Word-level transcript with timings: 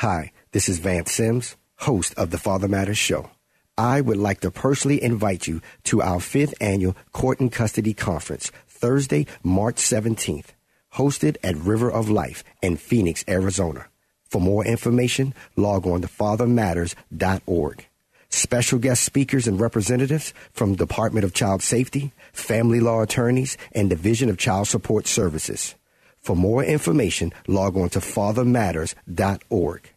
Hi, 0.00 0.32
this 0.52 0.70
is 0.70 0.78
Vance 0.78 1.12
Sims, 1.12 1.56
host 1.76 2.14
of 2.16 2.30
the 2.30 2.38
Father 2.38 2.68
Matters 2.68 2.96
Show. 2.96 3.28
I 3.76 4.00
would 4.00 4.16
like 4.16 4.40
to 4.40 4.50
personally 4.50 5.02
invite 5.02 5.46
you 5.46 5.60
to 5.84 6.00
our 6.00 6.20
fifth 6.20 6.54
annual 6.58 6.96
Court 7.12 7.38
and 7.38 7.52
Custody 7.52 7.92
Conference, 7.92 8.50
Thursday, 8.66 9.26
March 9.42 9.74
17th, 9.74 10.54
hosted 10.94 11.36
at 11.42 11.54
River 11.54 11.90
of 11.90 12.08
Life 12.08 12.42
in 12.62 12.78
Phoenix, 12.78 13.26
Arizona. 13.28 13.88
For 14.24 14.40
more 14.40 14.64
information, 14.64 15.34
log 15.54 15.86
on 15.86 16.00
to 16.00 16.08
fathermatters.org. 16.08 17.86
Special 18.30 18.78
guest 18.78 19.02
speakers 19.02 19.46
and 19.46 19.60
representatives 19.60 20.32
from 20.54 20.76
Department 20.76 21.24
of 21.24 21.34
Child 21.34 21.60
Safety, 21.60 22.14
family 22.32 22.80
law 22.80 23.02
attorneys, 23.02 23.58
and 23.72 23.90
Division 23.90 24.30
of 24.30 24.38
Child 24.38 24.66
Support 24.66 25.06
Services. 25.06 25.74
For 26.20 26.36
more 26.36 26.62
information, 26.62 27.32
log 27.46 27.76
on 27.76 27.88
to 27.90 28.00
fathermatters.org. 28.00 29.90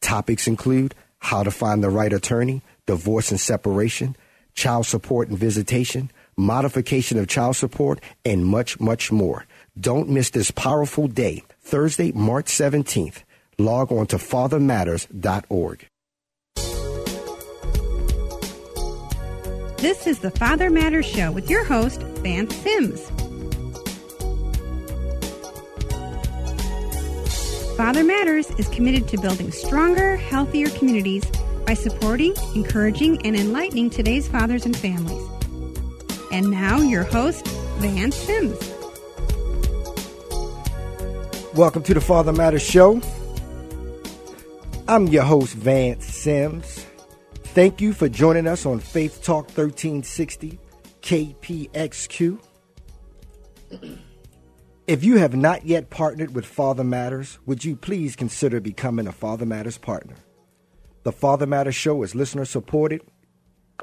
Topics 0.00 0.46
include 0.46 0.94
how 1.18 1.42
to 1.42 1.50
find 1.50 1.82
the 1.82 1.90
right 1.90 2.12
attorney, 2.12 2.62
divorce 2.86 3.30
and 3.30 3.40
separation, 3.40 4.16
child 4.54 4.86
support 4.86 5.28
and 5.28 5.38
visitation, 5.38 6.10
modification 6.36 7.18
of 7.18 7.28
child 7.28 7.56
support, 7.56 8.00
and 8.24 8.44
much, 8.44 8.78
much 8.78 9.10
more. 9.10 9.46
Don't 9.78 10.08
miss 10.08 10.30
this 10.30 10.50
powerful 10.50 11.08
day, 11.08 11.42
Thursday, 11.60 12.12
March 12.12 12.46
17th. 12.46 13.22
Log 13.58 13.90
on 13.92 14.06
to 14.08 14.16
fathermatters.org. 14.16 15.86
This 19.78 20.06
is 20.06 20.20
the 20.20 20.30
Father 20.30 20.70
Matters 20.70 21.06
Show 21.06 21.30
with 21.32 21.50
your 21.50 21.64
host, 21.64 22.02
Vance 22.02 22.54
Sims. 22.56 23.10
Father 27.76 28.04
Matters 28.04 28.52
is 28.52 28.68
committed 28.68 29.08
to 29.08 29.18
building 29.18 29.50
stronger, 29.50 30.14
healthier 30.14 30.68
communities 30.68 31.24
by 31.66 31.74
supporting, 31.74 32.32
encouraging, 32.54 33.20
and 33.26 33.34
enlightening 33.34 33.90
today's 33.90 34.28
fathers 34.28 34.64
and 34.64 34.76
families. 34.76 35.20
And 36.30 36.52
now, 36.52 36.78
your 36.78 37.02
host, 37.02 37.44
Vance 37.78 38.14
Sims. 38.14 38.56
Welcome 41.56 41.82
to 41.82 41.94
the 41.94 42.00
Father 42.00 42.32
Matters 42.32 42.62
Show. 42.62 43.00
I'm 44.86 45.08
your 45.08 45.24
host, 45.24 45.56
Vance 45.56 46.06
Sims. 46.06 46.86
Thank 47.42 47.80
you 47.80 47.92
for 47.92 48.08
joining 48.08 48.46
us 48.46 48.66
on 48.66 48.78
Faith 48.78 49.20
Talk 49.24 49.46
1360 49.46 50.60
KPXQ. 51.02 52.38
If 54.86 55.02
you 55.02 55.16
have 55.16 55.34
not 55.34 55.64
yet 55.64 55.88
partnered 55.88 56.34
with 56.34 56.44
Father 56.44 56.84
Matters, 56.84 57.38
would 57.46 57.64
you 57.64 57.74
please 57.74 58.14
consider 58.14 58.60
becoming 58.60 59.06
a 59.06 59.12
Father 59.12 59.46
Matters 59.46 59.78
partner? 59.78 60.16
The 61.04 61.12
Father 61.12 61.46
Matters 61.46 61.74
Show 61.74 62.02
is 62.02 62.14
listener 62.14 62.44
supported, 62.44 63.00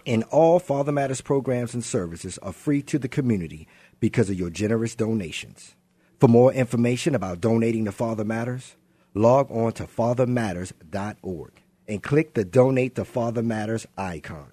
and 0.05 0.23
all 0.25 0.59
Father 0.59 0.91
Matters 0.91 1.19
programs 1.19 1.73
and 1.73 1.83
services 1.83 2.37
are 2.43 2.53
free 2.53 2.83
to 2.83 2.99
the 2.99 3.07
community 3.07 3.67
because 3.99 4.29
of 4.29 4.37
your 4.37 4.51
generous 4.51 4.93
donations. 4.93 5.73
For 6.19 6.27
more 6.27 6.53
information 6.53 7.15
about 7.15 7.41
donating 7.41 7.85
to 7.85 7.91
Father 7.91 8.23
Matters, 8.23 8.75
log 9.15 9.49
on 9.49 9.71
to 9.73 9.85
fathermatters.org 9.85 11.51
and 11.87 12.03
click 12.03 12.35
the 12.35 12.45
Donate 12.45 12.93
to 12.93 13.05
Father 13.05 13.41
Matters 13.41 13.87
icon. 13.97 14.51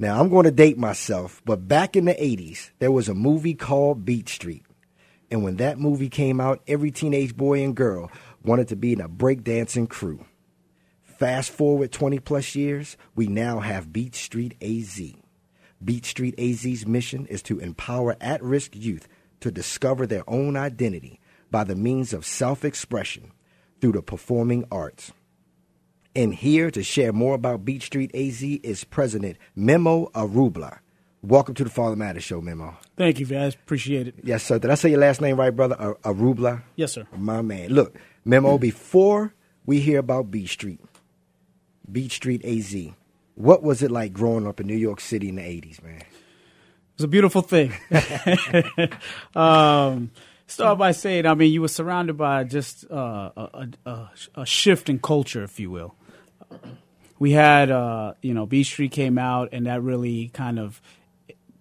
Now, 0.00 0.20
I'm 0.20 0.30
going 0.30 0.46
to 0.46 0.50
date 0.50 0.78
myself, 0.78 1.40
but 1.44 1.68
back 1.68 1.94
in 1.94 2.06
the 2.06 2.14
80s, 2.14 2.70
there 2.80 2.90
was 2.90 3.08
a 3.08 3.14
movie 3.14 3.54
called 3.54 4.04
Beat 4.04 4.28
Street. 4.28 4.64
And 5.30 5.44
when 5.44 5.56
that 5.56 5.78
movie 5.78 6.08
came 6.08 6.40
out, 6.40 6.62
every 6.66 6.90
teenage 6.90 7.36
boy 7.36 7.62
and 7.62 7.74
girl 7.74 8.10
wanted 8.42 8.68
to 8.68 8.76
be 8.76 8.92
in 8.92 9.00
a 9.00 9.08
breakdancing 9.08 9.88
crew. 9.88 10.24
Fast 11.02 11.50
forward 11.50 11.92
20 11.92 12.20
plus 12.20 12.54
years, 12.54 12.96
we 13.14 13.26
now 13.26 13.60
have 13.60 13.92
Beat 13.92 14.14
Street 14.14 14.54
AZ. 14.62 15.00
Beat 15.84 16.06
Street 16.06 16.34
AZ's 16.38 16.86
mission 16.86 17.26
is 17.26 17.42
to 17.42 17.58
empower 17.58 18.16
at 18.20 18.42
risk 18.42 18.74
youth 18.74 19.08
to 19.40 19.50
discover 19.50 20.06
their 20.06 20.28
own 20.28 20.56
identity 20.56 21.20
by 21.50 21.64
the 21.64 21.74
means 21.74 22.12
of 22.12 22.24
self 22.24 22.64
expression 22.64 23.32
through 23.80 23.92
the 23.92 24.02
performing 24.02 24.64
arts. 24.70 25.12
And 26.14 26.34
here 26.34 26.70
to 26.70 26.82
share 26.82 27.12
more 27.12 27.34
about 27.34 27.64
Beat 27.64 27.82
Street 27.82 28.10
AZ 28.14 28.42
is 28.42 28.84
President 28.84 29.36
Memo 29.54 30.06
Arrubla. 30.14 30.78
Welcome 31.22 31.54
to 31.56 31.64
the 31.64 31.70
Father 31.70 31.96
Matters 31.96 32.22
Show, 32.22 32.40
Memo. 32.40 32.76
Thank 32.96 33.18
you, 33.18 33.26
Vance. 33.26 33.54
Appreciate 33.54 34.06
it. 34.06 34.14
Yes, 34.22 34.44
sir. 34.44 34.58
Did 34.60 34.70
I 34.70 34.76
say 34.76 34.90
your 34.90 35.00
last 35.00 35.20
name 35.20 35.36
right, 35.36 35.50
brother? 35.50 35.74
Ar- 35.76 35.98
Arrubla? 36.04 36.62
Yes, 36.76 36.92
sir. 36.92 37.06
My 37.16 37.42
man. 37.42 37.70
Look, 37.70 37.98
Memo, 38.24 38.56
before 38.56 39.34
we 39.66 39.80
hear 39.80 39.98
about 39.98 40.30
Beat 40.30 40.48
Street, 40.48 40.80
Beat 41.90 42.12
Street 42.12 42.44
AZ, 42.44 42.92
what 43.34 43.64
was 43.64 43.82
it 43.82 43.90
like 43.90 44.12
growing 44.12 44.46
up 44.46 44.60
in 44.60 44.68
New 44.68 44.76
York 44.76 45.00
City 45.00 45.28
in 45.28 45.36
the 45.36 45.42
80s, 45.42 45.82
man? 45.82 45.96
It 45.96 46.06
was 46.98 47.04
a 47.04 47.08
beautiful 47.08 47.42
thing. 47.42 47.72
um, 49.34 50.12
start 50.46 50.78
by 50.78 50.92
saying, 50.92 51.26
I 51.26 51.34
mean, 51.34 51.52
you 51.52 51.62
were 51.62 51.68
surrounded 51.68 52.16
by 52.16 52.44
just 52.44 52.88
uh, 52.88 53.30
a, 53.36 53.68
a, 53.84 54.10
a 54.36 54.46
shift 54.46 54.88
in 54.88 55.00
culture, 55.00 55.42
if 55.42 55.58
you 55.58 55.70
will. 55.70 55.96
We 57.18 57.32
had, 57.32 57.72
uh, 57.72 58.14
you 58.22 58.34
know, 58.34 58.46
Beat 58.46 58.64
Street 58.64 58.92
came 58.92 59.18
out, 59.18 59.48
and 59.50 59.66
that 59.66 59.82
really 59.82 60.28
kind 60.28 60.60
of 60.60 60.80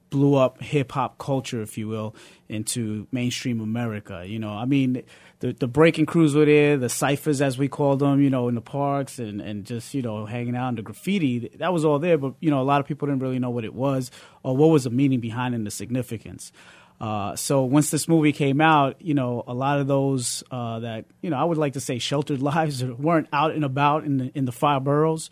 blew 0.09 0.35
up 0.35 0.61
hip 0.61 0.91
hop 0.91 1.17
culture, 1.17 1.61
if 1.61 1.77
you 1.77 1.87
will, 1.87 2.15
into 2.49 3.07
mainstream 3.11 3.59
America. 3.59 4.23
You 4.25 4.39
know, 4.39 4.51
I 4.51 4.65
mean, 4.65 5.03
the 5.39 5.53
the 5.53 5.67
breaking 5.67 6.05
crews 6.05 6.35
were 6.35 6.45
there, 6.45 6.77
the 6.77 6.89
ciphers 6.89 7.41
as 7.41 7.57
we 7.57 7.67
called 7.67 7.99
them, 7.99 8.21
you 8.21 8.29
know, 8.29 8.47
in 8.47 8.55
the 8.55 8.61
parks 8.61 9.19
and 9.19 9.41
and 9.41 9.65
just 9.65 9.93
you 9.93 10.01
know 10.01 10.25
hanging 10.25 10.55
out 10.55 10.69
in 10.69 10.75
the 10.75 10.81
graffiti. 10.81 11.51
That 11.57 11.73
was 11.73 11.85
all 11.85 11.99
there, 11.99 12.17
but 12.17 12.33
you 12.39 12.49
know, 12.49 12.61
a 12.61 12.63
lot 12.63 12.81
of 12.81 12.87
people 12.87 13.07
didn't 13.07 13.21
really 13.21 13.39
know 13.39 13.49
what 13.49 13.65
it 13.65 13.73
was 13.73 14.11
or 14.43 14.55
what 14.55 14.67
was 14.67 14.83
the 14.85 14.89
meaning 14.89 15.19
behind 15.19 15.55
and 15.55 15.65
the 15.65 15.71
significance. 15.71 16.51
Uh, 16.99 17.35
so 17.35 17.63
once 17.63 17.91
this 17.91 18.07
movie 18.07 18.31
came 18.31 18.59
out, 18.59 18.99
you 18.99 19.13
know, 19.13 19.43
a 19.45 19.53
lot 19.53 19.79
of 19.79 19.85
those 19.85 20.43
uh, 20.49 20.79
that 20.79 21.05
you 21.21 21.29
know 21.29 21.37
I 21.37 21.43
would 21.43 21.57
like 21.57 21.73
to 21.73 21.79
say 21.79 21.99
sheltered 21.99 22.41
lives 22.53 22.83
weren't 22.83 23.27
out 23.31 23.51
and 23.51 23.63
about 23.63 24.03
in 24.03 24.17
the 24.17 24.31
in 24.33 24.45
the 24.45 24.51
five 24.51 24.83
boroughs 24.83 25.29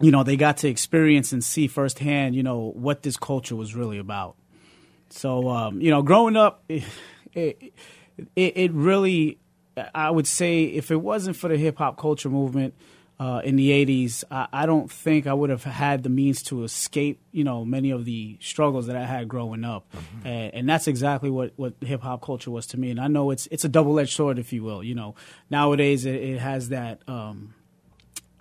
you 0.00 0.10
know, 0.10 0.22
they 0.22 0.36
got 0.36 0.58
to 0.58 0.68
experience 0.68 1.32
and 1.32 1.44
see 1.44 1.66
firsthand, 1.66 2.34
you 2.34 2.42
know, 2.42 2.72
what 2.74 3.02
this 3.02 3.16
culture 3.16 3.54
was 3.54 3.74
really 3.74 3.98
about. 3.98 4.36
So, 5.10 5.48
um, 5.48 5.80
you 5.80 5.90
know, 5.90 6.02
growing 6.02 6.36
up, 6.36 6.64
it, 6.68 6.84
it, 7.34 7.72
it, 8.36 8.72
really, 8.72 9.38
I 9.94 10.10
would 10.10 10.26
say, 10.26 10.64
if 10.64 10.90
it 10.90 11.00
wasn't 11.00 11.36
for 11.36 11.48
the 11.48 11.56
hip 11.56 11.78
hop 11.78 11.98
culture 11.98 12.30
movement 12.30 12.74
uh, 13.18 13.42
in 13.44 13.56
the 13.56 13.70
80s, 13.70 14.24
I, 14.30 14.46
I, 14.52 14.66
don't 14.66 14.90
think 14.90 15.26
I 15.26 15.34
would 15.34 15.50
have 15.50 15.64
had 15.64 16.02
the 16.02 16.08
means 16.08 16.42
to 16.44 16.64
escape, 16.64 17.20
you 17.32 17.44
know, 17.44 17.66
many 17.66 17.90
of 17.90 18.06
the 18.06 18.38
struggles 18.40 18.86
that 18.86 18.96
I 18.96 19.04
had 19.04 19.28
growing 19.28 19.64
up. 19.64 19.84
Mm-hmm. 19.92 20.26
And, 20.26 20.54
and, 20.54 20.68
that's 20.68 20.88
exactly 20.88 21.28
what, 21.28 21.52
what 21.56 21.74
hip 21.80 22.00
hop 22.00 22.22
culture 22.22 22.50
was 22.50 22.66
to 22.68 22.80
me. 22.80 22.90
And 22.90 22.98
I 22.98 23.08
know 23.08 23.30
it's, 23.30 23.46
it's 23.50 23.64
a 23.64 23.68
double 23.68 23.98
edged 24.00 24.14
sword, 24.14 24.38
if 24.38 24.52
you 24.52 24.62
will. 24.62 24.82
You 24.82 24.94
know, 24.94 25.16
nowadays 25.50 26.06
it, 26.06 26.14
it 26.14 26.38
has 26.38 26.70
that. 26.70 27.02
Um, 27.06 27.54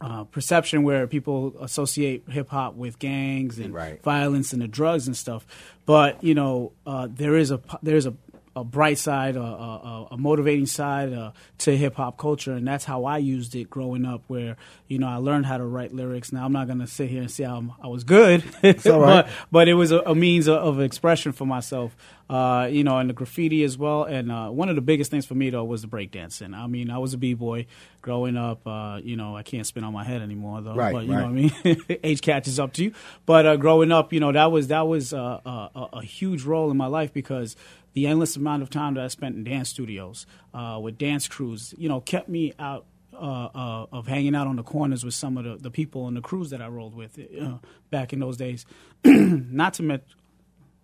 uh, 0.01 0.23
perception 0.25 0.83
where 0.83 1.07
people 1.07 1.55
associate 1.59 2.23
hip 2.29 2.49
hop 2.49 2.75
with 2.75 2.99
gangs 2.99 3.59
and 3.59 3.73
right. 3.73 4.01
violence 4.01 4.53
and 4.53 4.61
the 4.61 4.67
drugs 4.67 5.07
and 5.07 5.15
stuff. 5.15 5.45
But 5.85 6.23
you 6.23 6.35
know, 6.35 6.71
uh, 6.85 7.07
there 7.11 7.35
is 7.35 7.51
a 7.51 7.59
there's 7.81 8.05
a, 8.05 8.13
a 8.55 8.63
bright 8.63 8.97
side, 8.97 9.35
a, 9.35 9.41
a, 9.41 10.07
a 10.11 10.17
motivating 10.17 10.65
side 10.65 11.13
uh, 11.13 11.31
to 11.59 11.75
hip 11.75 11.95
hop 11.95 12.17
culture, 12.17 12.53
and 12.53 12.67
that's 12.67 12.85
how 12.85 13.05
I 13.05 13.17
used 13.17 13.55
it 13.55 13.69
growing 13.69 14.05
up. 14.05 14.23
Where 14.27 14.57
you 14.87 14.99
know 14.99 15.07
I 15.07 15.17
learned 15.17 15.45
how 15.45 15.57
to 15.57 15.65
write 15.65 15.93
lyrics. 15.93 16.31
Now 16.31 16.45
I'm 16.45 16.51
not 16.51 16.67
going 16.67 16.79
to 16.79 16.87
sit 16.87 17.09
here 17.09 17.21
and 17.21 17.31
say 17.31 17.43
I'm, 17.43 17.73
i 17.81 17.87
was 17.87 18.03
good, 18.03 18.43
but 18.61 19.29
but 19.51 19.67
it 19.67 19.73
was 19.73 19.91
a, 19.91 20.15
means 20.15 20.47
of, 20.47 20.57
of, 20.57 20.79
expression 20.79 21.31
for 21.31 21.45
myself 21.45 21.95
uh, 22.29 22.67
you 22.71 22.83
know, 22.83 22.99
and 22.99 23.09
the 23.09 23.13
graffiti 23.13 23.63
as 23.63 23.77
well. 23.77 24.03
And 24.03 24.31
uh, 24.31 24.49
one 24.49 24.69
of 24.69 24.75
the 24.75 24.81
biggest 24.81 25.09
things 25.09 25.25
for 25.25 25.33
me 25.33 25.49
though 25.49 25.63
was 25.63 25.81
the 25.81 25.87
breakdancing. 25.87 26.55
I 26.55 26.67
mean, 26.67 26.91
I 26.91 26.99
was 26.99 27.13
a 27.15 27.17
b 27.17 27.33
boy 27.33 27.65
growing 28.03 28.37
up. 28.37 28.65
Uh, 28.67 28.99
you 29.03 29.15
know, 29.15 29.35
I 29.35 29.41
can't 29.41 29.65
spin 29.65 29.83
on 29.83 29.93
my 29.93 30.03
head 30.03 30.21
anymore 30.21 30.61
though. 30.61 30.75
Right, 30.75 30.93
but 30.93 31.05
you 31.05 31.13
right. 31.13 31.21
know 31.21 31.43
what 31.43 31.65
I 31.65 31.85
mean. 31.87 31.99
Age 32.03 32.21
catches 32.21 32.59
up 32.59 32.73
to 32.73 32.83
you. 32.83 32.93
But 33.25 33.47
uh, 33.47 33.55
growing 33.55 33.91
up, 33.91 34.13
you 34.13 34.19
know, 34.19 34.31
that 34.31 34.51
was 34.51 34.67
that 34.67 34.87
was 34.87 35.11
uh, 35.11 35.39
a, 35.43 35.87
a, 35.93 36.03
huge 36.03 36.43
role 36.43 36.69
in 36.69 36.77
my 36.77 36.85
life 36.85 37.13
because 37.13 37.55
the 37.99 38.07
endless 38.07 38.37
amount 38.37 38.63
of 38.63 38.69
time 38.69 38.93
that 38.93 39.03
I 39.03 39.09
spent 39.09 39.35
in 39.35 39.43
dance 39.43 39.67
studios 39.67 40.25
uh, 40.53 40.79
with 40.81 40.97
dance 40.97 41.27
crews, 41.27 41.73
you 41.77 41.89
know, 41.89 41.99
kept 41.99 42.29
me 42.29 42.53
out 42.57 42.85
uh, 43.13 43.49
uh, 43.53 43.85
of 43.91 44.07
hanging 44.07 44.35
out 44.35 44.47
on 44.47 44.55
the 44.55 44.63
corners 44.63 45.03
with 45.03 45.13
some 45.13 45.37
of 45.37 45.43
the, 45.43 45.57
the 45.57 45.69
people 45.69 46.07
and 46.07 46.15
the 46.15 46.21
crews 46.21 46.49
that 46.51 46.61
I 46.61 46.69
rolled 46.69 46.95
with 46.95 47.19
uh, 47.19 47.57
back 47.91 48.13
in 48.13 48.19
those 48.19 48.37
days. 48.37 48.65
Not 49.03 49.73
to 49.73 49.83
mention, 49.83 50.07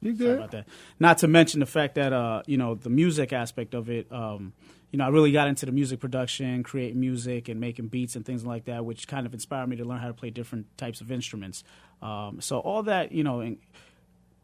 you 0.01 0.11
good? 0.11 0.25
Sorry 0.25 0.37
about 0.37 0.51
that. 0.51 0.67
Not 0.99 1.19
to 1.19 1.29
mention 1.29 1.61
the 1.61 1.65
fact 1.65 1.95
that 1.95 2.11
uh, 2.11 2.43
you 2.47 2.57
know 2.57 2.75
the 2.75 2.89
music 2.89 3.31
aspect 3.31 3.73
of 3.73 3.89
it. 3.89 4.11
Um, 4.11 4.51
you 4.91 4.97
know, 4.97 5.05
I 5.05 5.07
really 5.07 5.31
got 5.31 5.47
into 5.47 5.65
the 5.65 5.71
music 5.71 6.01
production, 6.01 6.63
creating 6.63 6.99
music 6.99 7.47
and 7.47 7.61
making 7.61 7.87
beats 7.87 8.17
and 8.17 8.25
things 8.25 8.45
like 8.45 8.65
that, 8.65 8.83
which 8.83 9.07
kind 9.07 9.25
of 9.25 9.33
inspired 9.33 9.67
me 9.67 9.77
to 9.77 9.85
learn 9.85 9.99
how 9.99 10.07
to 10.07 10.13
play 10.13 10.31
different 10.31 10.77
types 10.77 10.99
of 10.99 11.11
instruments. 11.13 11.63
Um, 12.01 12.41
so 12.41 12.59
all 12.59 12.83
that 12.83 13.13
you 13.13 13.23
know, 13.23 13.55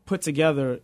put 0.05 0.21
together, 0.21 0.79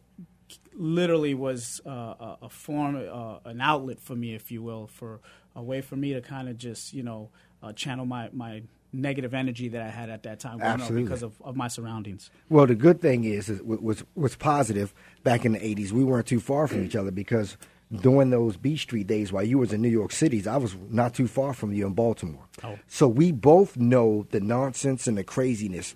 literally 0.74 1.34
was 1.34 1.82
uh, 1.86 2.36
a 2.42 2.50
form, 2.50 2.96
uh, 2.96 3.38
an 3.46 3.62
outlet 3.62 4.00
for 4.00 4.16
me, 4.16 4.34
if 4.34 4.52
you 4.52 4.62
will, 4.62 4.88
for 4.88 5.20
a 5.56 5.64
way 5.64 5.82
for 5.82 5.96
me 5.96 6.14
to 6.14 6.22
kind 6.22 6.48
of 6.50 6.58
just 6.58 6.94
you 6.94 7.04
know 7.04 7.30
uh, 7.64 7.74
channel 7.74 8.06
my 8.06 8.30
my 8.32 8.64
negative 8.94 9.34
energy 9.34 9.68
that 9.70 9.82
I 9.82 9.90
had 9.90 10.10
at 10.10 10.24
that 10.24 10.40
time 10.40 10.62
Absolutely. 10.62 11.04
because 11.04 11.22
of, 11.22 11.34
of 11.42 11.56
my 11.56 11.68
surroundings. 11.68 12.32
Well, 12.50 12.66
the 12.66 12.76
good 12.76 13.02
thing 13.02 13.26
is, 13.26 13.50
is 13.50 13.62
was 13.62 14.04
was 14.16 14.36
positive 14.36 14.94
back 15.24 15.46
in 15.46 15.54
the 15.54 15.60
'80s. 15.60 15.92
We 15.92 16.04
weren't 16.04 16.28
too 16.28 16.40
far 16.40 16.68
from 16.68 16.84
each 16.84 16.96
other 16.96 17.12
because 17.12 17.58
during 17.92 18.30
those 18.32 18.58
Beat 18.58 18.80
Street 18.80 19.08
days, 19.08 19.32
while 19.32 19.44
you 19.44 19.58
was 19.58 19.72
in 19.72 19.82
New 19.82 19.90
York 19.90 20.12
City, 20.12 20.46
I 20.48 20.58
was 20.58 20.76
not 20.90 21.14
too 21.14 21.28
far 21.28 21.54
from 21.54 21.74
you 21.74 21.88
in 21.88 21.94
Baltimore. 21.94 22.48
Oh. 22.64 22.78
So 22.88 23.08
we 23.08 23.32
both 23.32 23.78
know 23.78 24.28
the 24.32 24.42
nonsense 24.42 25.08
and 25.08 25.18
the 25.18 25.24
craziness 25.24 25.96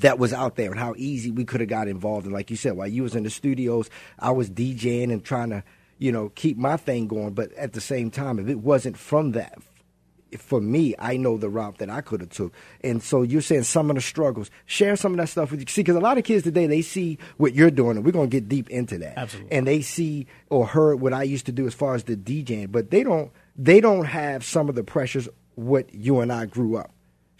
that 0.00 0.18
was 0.18 0.32
out 0.32 0.56
there 0.56 0.70
and 0.70 0.78
how 0.78 0.94
easy 0.96 1.30
we 1.30 1.44
could 1.44 1.60
have 1.60 1.68
got 1.68 1.88
involved. 1.88 2.26
And 2.26 2.34
like 2.34 2.50
you 2.50 2.56
said, 2.56 2.76
while 2.76 2.88
you 2.88 3.02
was 3.02 3.14
in 3.14 3.22
the 3.22 3.30
studios, 3.30 3.90
I 4.18 4.30
was 4.30 4.50
DJing 4.50 5.12
and 5.12 5.24
trying 5.24 5.50
to, 5.50 5.64
you 5.98 6.12
know, 6.12 6.30
keep 6.30 6.56
my 6.56 6.76
thing 6.76 7.06
going. 7.06 7.34
But 7.34 7.52
at 7.54 7.72
the 7.72 7.80
same 7.80 8.10
time, 8.10 8.38
if 8.38 8.48
it 8.48 8.58
wasn't 8.58 8.96
from 8.96 9.32
that, 9.32 9.58
for 10.38 10.60
me, 10.60 10.94
I 10.98 11.16
know 11.16 11.36
the 11.36 11.48
route 11.48 11.78
that 11.78 11.90
I 11.90 12.00
could 12.00 12.20
have 12.20 12.30
took. 12.30 12.52
And 12.82 13.02
so 13.02 13.22
you're 13.22 13.40
saying 13.40 13.64
some 13.64 13.88
of 13.90 13.96
the 13.96 14.02
struggles. 14.02 14.50
Share 14.66 14.96
some 14.96 15.12
of 15.12 15.18
that 15.18 15.28
stuff 15.28 15.50
with 15.50 15.60
you. 15.60 15.66
See, 15.68 15.82
because 15.82 15.96
a 15.96 16.00
lot 16.00 16.18
of 16.18 16.24
kids 16.24 16.42
today, 16.42 16.66
they 16.66 16.82
see 16.82 17.18
what 17.36 17.54
you're 17.54 17.70
doing, 17.70 17.96
and 17.96 18.04
we're 18.04 18.10
going 18.12 18.28
to 18.30 18.40
get 18.40 18.48
deep 18.48 18.68
into 18.70 18.98
that. 18.98 19.16
Absolutely. 19.16 19.56
And 19.56 19.66
they 19.66 19.80
see 19.80 20.26
or 20.50 20.66
heard 20.66 21.00
what 21.00 21.12
I 21.12 21.22
used 21.22 21.46
to 21.46 21.52
do 21.52 21.66
as 21.66 21.74
far 21.74 21.94
as 21.94 22.04
the 22.04 22.16
DJing, 22.16 22.72
but 22.72 22.90
they 22.90 23.04
don't. 23.04 23.30
They 23.56 23.80
don't 23.80 24.06
have 24.06 24.44
some 24.44 24.68
of 24.68 24.74
the 24.74 24.82
pressures 24.82 25.28
what 25.54 25.94
you 25.94 26.18
and 26.18 26.32
I 26.32 26.46
grew 26.46 26.76
up. 26.76 26.90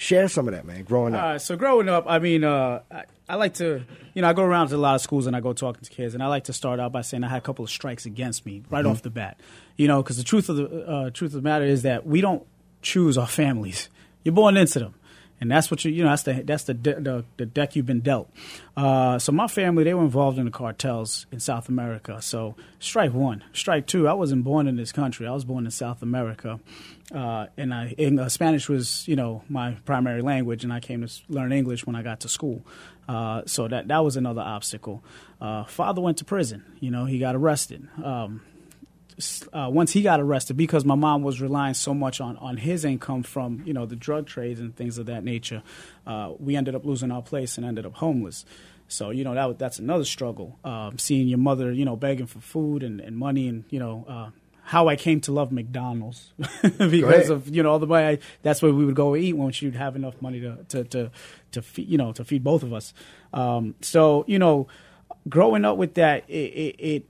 Share 0.05 0.29
some 0.29 0.47
of 0.47 0.53
that, 0.53 0.67
man. 0.67 0.85
Growing 0.85 1.15
up. 1.15 1.25
Uh, 1.25 1.39
so 1.39 1.57
growing 1.57 1.89
up, 1.89 2.05
I 2.07 2.19
mean, 2.19 2.45
uh, 2.45 2.83
I, 2.91 3.05
I 3.27 3.37
like 3.37 3.55
to, 3.55 3.83
you 4.13 4.21
know, 4.21 4.29
I 4.29 4.35
go 4.35 4.43
around 4.43 4.69
to 4.69 4.77
a 4.77 4.77
lot 4.77 4.97
of 4.97 5.01
schools 5.01 5.27
and 5.27 5.35
I 5.35 5.41
go 5.41 5.55
talking 5.55 5.83
to 5.83 5.89
kids, 5.89 6.13
and 6.13 6.23
I 6.23 6.27
like 6.27 6.45
to 6.45 6.53
start 6.53 6.79
out 6.79 6.93
by 6.93 7.01
saying 7.01 7.25
I 7.25 7.29
had 7.29 7.39
a 7.39 7.41
couple 7.41 7.65
of 7.65 7.71
strikes 7.71 8.05
against 8.05 8.45
me 8.45 8.63
right 8.69 8.85
off 8.85 9.01
the 9.01 9.09
bat, 9.09 9.41
you 9.79 9.89
know, 9.89 10.03
because 10.03 10.19
the 10.19 10.23
truth 10.23 10.51
of 10.51 10.57
the 10.57 10.87
uh, 10.87 11.09
truth 11.09 11.31
of 11.31 11.43
the 11.43 11.49
matter 11.49 11.65
is 11.65 11.85
that 11.85 12.07
we 12.07 12.21
don't 12.21 12.45
choose 12.83 13.17
our 13.17 13.27
families; 13.27 13.89
you're 14.25 14.35
born 14.35 14.59
into 14.59 14.79
them, 14.79 14.95
and 15.41 15.51
that's 15.51 15.71
what 15.71 15.85
you, 15.85 15.93
you 15.93 16.03
know, 16.03 16.11
that's 16.11 16.23
the 16.23 16.43
that's 16.45 16.65
the 16.65 16.75
de- 16.75 17.01
the, 17.01 17.25
the 17.37 17.47
deck 17.47 17.77
you've 17.77 17.87
been 17.87 18.01
dealt. 18.01 18.31
Uh, 18.77 19.19
so 19.19 19.33
my 19.33 19.47
family, 19.47 19.85
they 19.85 19.95
were 19.95 20.05
involved 20.05 20.39
in 20.39 20.45
the 20.45 20.51
cartels 20.51 21.27
in 21.33 21.41
South 21.41 21.69
America. 21.69 22.21
So 22.23 22.55
strike 22.79 23.13
one, 23.13 23.45
strike 23.53 23.87
two. 23.87 24.09
I 24.09 24.13
wasn't 24.13 24.45
born 24.45 24.67
in 24.67 24.77
this 24.77 24.93
country; 24.93 25.27
I 25.27 25.33
was 25.33 25.45
born 25.45 25.65
in 25.65 25.71
South 25.71 26.03
America 26.03 26.61
uh, 27.13 27.47
and 27.57 27.75
I 27.75 27.95
and, 27.99 28.19
uh, 28.19 28.29
Spanish 28.29 28.69
was 28.69 29.07
you 29.07 29.17
know 29.17 29.43
my 29.49 29.73
primary 29.85 30.23
language, 30.23 30.65
and 30.65 30.73
I 30.73 30.81
came 30.81 31.07
to 31.07 31.13
learn 31.29 31.53
English 31.53 31.87
when 31.87 31.97
I 31.97 32.03
got 32.03 32.21
to 32.21 32.29
school. 32.29 32.63
Uh, 33.09 33.43
so 33.47 33.69
that 33.69 33.89
that 33.89 34.05
was 34.05 34.17
another 34.17 34.41
obstacle. 34.41 35.03
Uh, 35.41 35.65
father 35.65 36.01
went 36.01 36.19
to 36.19 36.25
prison. 36.25 36.65
You 36.81 36.91
know, 36.91 37.05
he 37.05 37.19
got 37.19 37.35
arrested. 37.35 37.89
Um, 38.03 38.43
uh, 39.53 39.69
once 39.73 39.93
he 39.93 40.03
got 40.03 40.21
arrested, 40.21 40.57
because 40.57 40.85
my 40.85 40.95
mom 40.95 41.23
was 41.23 41.41
relying 41.41 41.75
so 41.75 41.95
much 41.95 42.21
on, 42.21 42.37
on 42.39 42.57
his 42.57 42.85
income 42.85 43.23
from 43.23 43.63
you 43.65 43.73
know 43.73 43.87
the 43.87 43.97
drug 43.97 44.27
trades 44.27 44.61
and 44.61 44.75
things 44.75 44.99
of 44.99 45.07
that 45.07 45.25
nature, 45.25 45.63
uh, 46.07 46.33
we 46.39 46.57
ended 46.57 46.75
up 46.75 46.85
losing 46.85 47.11
our 47.11 47.23
place 47.23 47.57
and 47.57 47.67
ended 47.67 47.87
up 47.87 47.95
homeless. 47.95 48.45
So 48.89 49.11
you 49.11 49.25
know 49.25 49.35
that 49.35 49.59
that's 49.59 49.79
another 49.79 50.05
struggle. 50.05 50.59
Um, 50.65 50.99
seeing 50.99 51.29
your 51.29 51.39
mother, 51.39 51.73
you 51.73 51.85
know, 51.85 51.97
begging 51.97 52.27
for 52.27 52.41
food 52.41 52.83
and, 52.83 53.01
and 53.01 53.17
money, 53.17 53.49
and 53.49 53.65
you 53.71 53.79
know 53.79 54.05
uh, 54.09 54.31
how 54.63 54.89
I 54.89 54.97
came 54.97 55.21
to 55.23 55.33
love 55.33 55.53
McDonald's 55.53 56.33
because 56.79 57.31
of 57.31 57.55
you 57.55 57.63
know 57.63 57.71
all 57.71 57.79
the 57.79 57.87
way 57.87 58.09
I, 58.09 58.19
that's 58.43 58.63
where 58.63 58.73
we 58.73 58.85
would 58.85 58.97
go 58.97 59.15
eat 59.15 59.35
when 59.35 59.53
she'd 59.53 59.77
have 59.77 59.95
enough 59.95 60.21
money 60.21 60.41
to 60.41 60.65
to 60.71 60.85
to, 60.85 61.11
to 61.53 61.63
feed, 61.63 61.89
you 61.89 61.99
know 61.99 62.13
to 62.13 62.25
feed 62.25 62.43
both 62.43 62.63
of 62.63 62.73
us. 62.73 62.93
Um, 63.33 63.75
so 63.81 64.25
you 64.27 64.39
know, 64.39 64.67
growing 65.29 65.65
up 65.65 65.77
with 65.77 65.95
that, 65.95 66.29
it, 66.29 66.35
it, 66.35 66.77
it 66.79 67.09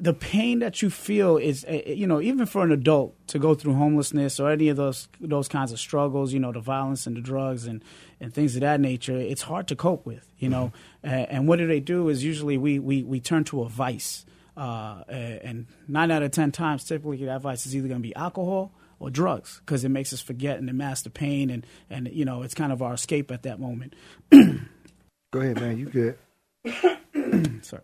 the 0.00 0.12
pain 0.14 0.58
that 0.60 0.82
you 0.82 0.90
feel 0.90 1.36
is 1.36 1.64
uh, 1.64 1.80
you 1.86 2.06
know 2.06 2.20
even 2.20 2.46
for 2.46 2.62
an 2.62 2.72
adult 2.72 3.14
to 3.28 3.38
go 3.38 3.54
through 3.54 3.74
homelessness 3.74 4.38
or 4.40 4.50
any 4.50 4.68
of 4.68 4.76
those 4.76 5.08
those 5.20 5.48
kinds 5.48 5.72
of 5.72 5.78
struggles 5.78 6.32
you 6.32 6.38
know 6.40 6.52
the 6.52 6.60
violence 6.60 7.06
and 7.06 7.16
the 7.16 7.20
drugs 7.20 7.66
and 7.66 7.82
and 8.20 8.32
things 8.34 8.54
of 8.56 8.60
that 8.60 8.80
nature 8.80 9.16
it's 9.16 9.42
hard 9.42 9.66
to 9.68 9.76
cope 9.76 10.04
with 10.06 10.26
you 10.38 10.48
know 10.48 10.72
Mm-hmm. 11.04 11.14
and, 11.14 11.30
and 11.30 11.48
what 11.48 11.58
do 11.58 11.66
they 11.66 11.80
do 11.80 12.08
is 12.08 12.24
usually 12.24 12.58
we 12.58 12.78
we, 12.78 13.02
we 13.02 13.20
turn 13.20 13.44
to 13.44 13.62
a 13.62 13.68
vice 13.68 14.24
uh, 14.56 15.02
and 15.08 15.66
nine 15.86 16.10
out 16.10 16.22
of 16.22 16.30
ten 16.30 16.50
times 16.52 16.84
typically 16.84 17.24
that 17.24 17.40
vice 17.42 17.66
is 17.66 17.76
either 17.76 17.88
going 17.88 18.00
to 18.00 18.08
be 18.08 18.14
alcohol 18.16 18.72
or 18.98 19.10
drugs 19.10 19.60
because 19.64 19.84
it 19.84 19.90
makes 19.90 20.12
us 20.12 20.20
forget 20.20 20.58
and 20.58 20.70
amass 20.70 21.02
the 21.02 21.10
pain 21.10 21.50
and 21.50 21.66
and 21.90 22.08
you 22.12 22.24
know 22.24 22.42
it's 22.42 22.54
kind 22.54 22.72
of 22.72 22.80
our 22.82 22.94
escape 22.94 23.30
at 23.30 23.42
that 23.42 23.60
moment 23.60 23.94
Go 25.32 25.40
ahead, 25.40 25.60
man. 25.60 25.76
You 25.76 25.86
good? 25.86 26.18
Sorry. 27.62 27.82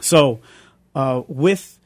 So, 0.00 0.40
uh, 0.94 1.22
with 1.26 1.78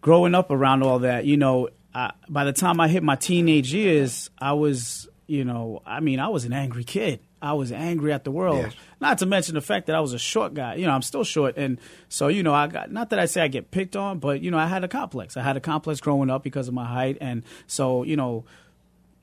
growing 0.00 0.34
up 0.34 0.50
around 0.50 0.82
all 0.82 1.00
that, 1.00 1.24
you 1.24 1.36
know, 1.36 1.68
I, 1.94 2.12
by 2.28 2.44
the 2.44 2.52
time 2.52 2.80
I 2.80 2.88
hit 2.88 3.02
my 3.02 3.16
teenage 3.16 3.72
years, 3.72 4.30
I 4.38 4.52
was, 4.52 5.08
you 5.26 5.44
know, 5.44 5.82
I 5.84 6.00
mean, 6.00 6.20
I 6.20 6.28
was 6.28 6.44
an 6.44 6.52
angry 6.52 6.84
kid. 6.84 7.20
I 7.42 7.54
was 7.54 7.72
angry 7.72 8.12
at 8.12 8.24
the 8.24 8.30
world. 8.30 8.58
Yes. 8.58 8.74
Not 9.00 9.18
to 9.18 9.26
mention 9.26 9.54
the 9.54 9.62
fact 9.62 9.86
that 9.86 9.96
I 9.96 10.00
was 10.00 10.12
a 10.12 10.18
short 10.18 10.52
guy. 10.52 10.74
You 10.74 10.86
know, 10.86 10.92
I'm 10.92 11.02
still 11.02 11.24
short, 11.24 11.56
and 11.56 11.80
so 12.10 12.28
you 12.28 12.42
know, 12.42 12.52
I 12.52 12.66
got 12.66 12.92
not 12.92 13.10
that 13.10 13.18
I 13.18 13.24
say 13.24 13.40
I 13.40 13.48
get 13.48 13.70
picked 13.70 13.96
on, 13.96 14.18
but 14.18 14.42
you 14.42 14.50
know, 14.50 14.58
I 14.58 14.66
had 14.66 14.84
a 14.84 14.88
complex. 14.88 15.38
I 15.38 15.42
had 15.42 15.56
a 15.56 15.60
complex 15.60 16.00
growing 16.00 16.28
up 16.28 16.42
because 16.42 16.68
of 16.68 16.74
my 16.74 16.84
height, 16.84 17.16
and 17.20 17.42
so 17.66 18.02
you 18.02 18.16
know, 18.16 18.44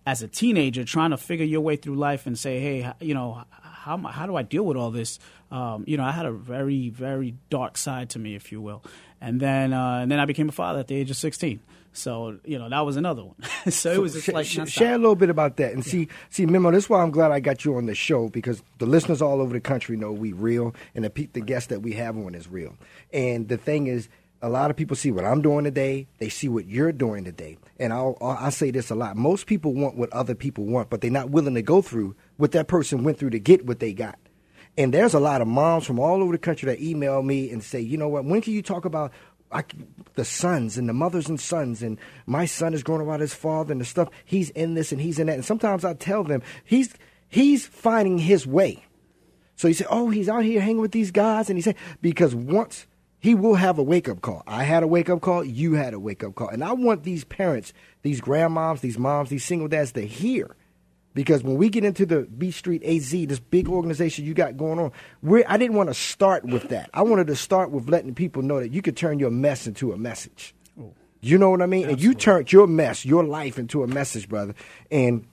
as 0.07 0.23
a 0.23 0.27
teenager 0.27 0.83
trying 0.83 1.11
to 1.11 1.17
figure 1.17 1.45
your 1.45 1.61
way 1.61 1.75
through 1.75 1.95
life 1.95 2.25
and 2.25 2.39
say, 2.39 2.59
hey, 2.59 2.91
you 2.99 3.13
know, 3.13 3.43
how 3.87 3.97
how 3.97 4.25
do 4.25 4.35
I 4.35 4.43
deal 4.43 4.63
with 4.63 4.77
all 4.77 4.91
this? 4.91 5.19
Um, 5.49 5.85
you 5.87 5.97
know, 5.97 6.03
I 6.03 6.11
had 6.11 6.25
a 6.25 6.31
very 6.31 6.89
very 6.89 7.35
dark 7.49 7.77
side 7.77 8.09
to 8.11 8.19
me, 8.19 8.35
if 8.35 8.51
you 8.51 8.61
will, 8.61 8.83
and 9.21 9.39
then 9.39 9.73
uh, 9.73 9.99
and 9.99 10.11
then 10.11 10.19
I 10.19 10.25
became 10.25 10.49
a 10.49 10.51
father 10.51 10.79
at 10.79 10.87
the 10.87 10.95
age 10.95 11.09
of 11.09 11.17
sixteen. 11.17 11.61
So 11.93 12.37
you 12.45 12.59
know 12.59 12.69
that 12.69 12.81
was 12.81 12.97
another 12.97 13.23
one. 13.23 13.35
so 13.71 13.91
it 13.91 13.99
was 13.99 14.13
just 14.13 14.25
Sh- 14.25 14.29
like 14.29 14.45
sh- 14.45 14.67
share 14.67 14.93
a 14.93 14.97
little 14.97 15.15
bit 15.15 15.29
about 15.29 15.57
that 15.57 15.73
and 15.73 15.83
see 15.83 16.09
see 16.29 16.45
Memo. 16.45 16.69
This 16.71 16.83
is 16.83 16.89
why 16.89 17.01
I'm 17.01 17.11
glad 17.11 17.31
I 17.31 17.39
got 17.39 17.65
you 17.65 17.75
on 17.77 17.87
the 17.87 17.95
show 17.95 18.29
because 18.29 18.61
the 18.77 18.85
listeners 18.85 19.21
all 19.21 19.41
over 19.41 19.53
the 19.53 19.61
country 19.61 19.97
know 19.97 20.11
we 20.11 20.33
real 20.33 20.75
and 20.93 21.03
the 21.03 21.09
pe- 21.09 21.29
the 21.33 21.41
guests 21.41 21.69
that 21.69 21.81
we 21.81 21.93
have 21.93 22.17
on 22.17 22.35
is 22.35 22.47
real. 22.47 22.75
And 23.11 23.47
the 23.47 23.57
thing 23.57 23.87
is, 23.87 24.09
a 24.41 24.49
lot 24.49 24.69
of 24.69 24.77
people 24.77 24.95
see 24.95 25.11
what 25.11 25.25
I'm 25.25 25.41
doing 25.41 25.63
today. 25.63 26.07
They 26.19 26.29
see 26.29 26.47
what 26.47 26.67
you're 26.67 26.91
doing 26.91 27.23
today. 27.23 27.57
And 27.79 27.91
I'll, 27.91 28.17
I'll 28.21 28.37
I 28.39 28.49
say 28.49 28.69
this 28.69 28.91
a 28.91 28.95
lot. 28.95 29.15
Most 29.15 29.47
people 29.47 29.73
want 29.73 29.95
what 29.95 30.11
other 30.13 30.35
people 30.35 30.65
want, 30.65 30.89
but 30.89 31.01
they're 31.01 31.09
not 31.09 31.31
willing 31.31 31.55
to 31.55 31.61
go 31.63 31.81
through 31.81 32.15
what 32.37 32.51
that 32.53 32.67
person 32.67 33.03
went 33.03 33.17
through 33.17 33.31
to 33.31 33.39
get 33.39 33.65
what 33.65 33.79
they 33.79 33.93
got. 33.93 34.17
And 34.77 34.93
there's 34.93 35.13
a 35.13 35.19
lot 35.19 35.41
of 35.41 35.47
moms 35.47 35.85
from 35.85 35.99
all 35.99 36.21
over 36.21 36.31
the 36.31 36.37
country 36.37 36.67
that 36.67 36.81
email 36.81 37.21
me 37.23 37.49
and 37.49 37.63
say, 37.63 37.81
you 37.81 37.97
know 37.97 38.07
what, 38.07 38.25
when 38.25 38.41
can 38.41 38.53
you 38.53 38.61
talk 38.61 38.85
about 38.85 39.11
I, 39.51 39.63
the 40.15 40.25
sons 40.25 40.77
and 40.77 40.89
the 40.89 40.93
mothers 40.93 41.29
and 41.29 41.39
sons 41.39 41.81
and 41.81 41.97
my 42.25 42.45
son 42.45 42.73
is 42.73 42.83
growing 42.83 43.01
about 43.01 43.21
his 43.21 43.33
father 43.33 43.71
and 43.71 43.79
the 43.79 43.85
stuff 43.85 44.09
he's 44.25 44.49
in 44.51 44.73
this 44.73 44.91
and 44.91 44.99
he's 44.99 45.19
in 45.19 45.27
that. 45.27 45.35
And 45.35 45.45
sometimes 45.45 45.85
I 45.85 45.93
tell 45.93 46.23
them 46.23 46.41
he's 46.65 46.93
he's 47.29 47.65
finding 47.65 48.17
his 48.17 48.45
way. 48.45 48.83
So 49.55 49.67
you 49.67 49.73
say, 49.73 49.85
oh, 49.89 50.09
he's 50.09 50.29
out 50.29 50.43
here 50.43 50.61
hanging 50.61 50.81
with 50.81 50.91
these 50.91 51.09
guys, 51.09 51.49
and 51.49 51.57
he 51.57 51.63
said 51.63 51.75
because 52.01 52.35
once 52.35 52.85
he 53.19 53.33
will 53.33 53.55
have 53.55 53.79
a 53.79 53.83
wake 53.83 54.07
up 54.07 54.21
call. 54.21 54.43
I 54.45 54.63
had 54.63 54.83
a 54.83 54.87
wake 54.87 55.09
up 55.09 55.21
call. 55.21 55.43
You 55.43 55.73
had 55.73 55.93
a 55.93 55.99
wake 55.99 56.23
up 56.23 56.35
call, 56.35 56.49
and 56.49 56.63
I 56.63 56.73
want 56.73 57.03
these 57.03 57.23
parents, 57.23 57.73
these 58.03 58.21
grandmoms, 58.21 58.81
these 58.81 58.99
moms, 58.99 59.29
these 59.29 59.43
single 59.43 59.67
dads 59.67 59.91
to 59.93 60.05
hear. 60.05 60.55
Because 61.17 61.41
when 61.41 61.55
we 61.55 61.69
get 61.69 61.83
into 61.83 62.05
the 62.05 62.25
Beat 62.25 62.53
Street 62.53 62.83
AZ, 62.83 63.09
this 63.09 63.39
big 63.39 63.67
organization 63.67 64.23
you 64.23 64.35
got 64.35 64.55
going 64.55 64.77
on, 64.77 64.91
we 65.23 65.43
I 65.45 65.57
didn't 65.57 65.75
want 65.75 65.89
to 65.89 65.95
start 65.95 66.45
with 66.45 66.69
that. 66.69 66.91
I 66.93 67.01
wanted 67.01 67.25
to 67.25 67.35
start 67.35 67.71
with 67.71 67.89
letting 67.89 68.13
people 68.13 68.43
know 68.43 68.59
that 68.59 68.71
you 68.71 68.83
could 68.83 68.95
turn 68.95 69.17
your 69.17 69.31
mess 69.31 69.65
into 69.65 69.93
a 69.93 69.97
message. 69.97 70.53
You 71.19 71.39
know 71.39 71.49
what 71.49 71.63
I 71.63 71.65
mean? 71.65 71.89
And 71.89 71.99
you 71.99 72.13
turned 72.13 72.51
your 72.51 72.67
mess, 72.67 73.03
your 73.03 73.23
life 73.23 73.57
into 73.57 73.81
a 73.81 73.87
message, 73.87 74.29
brother. 74.29 74.53
And 74.91 75.25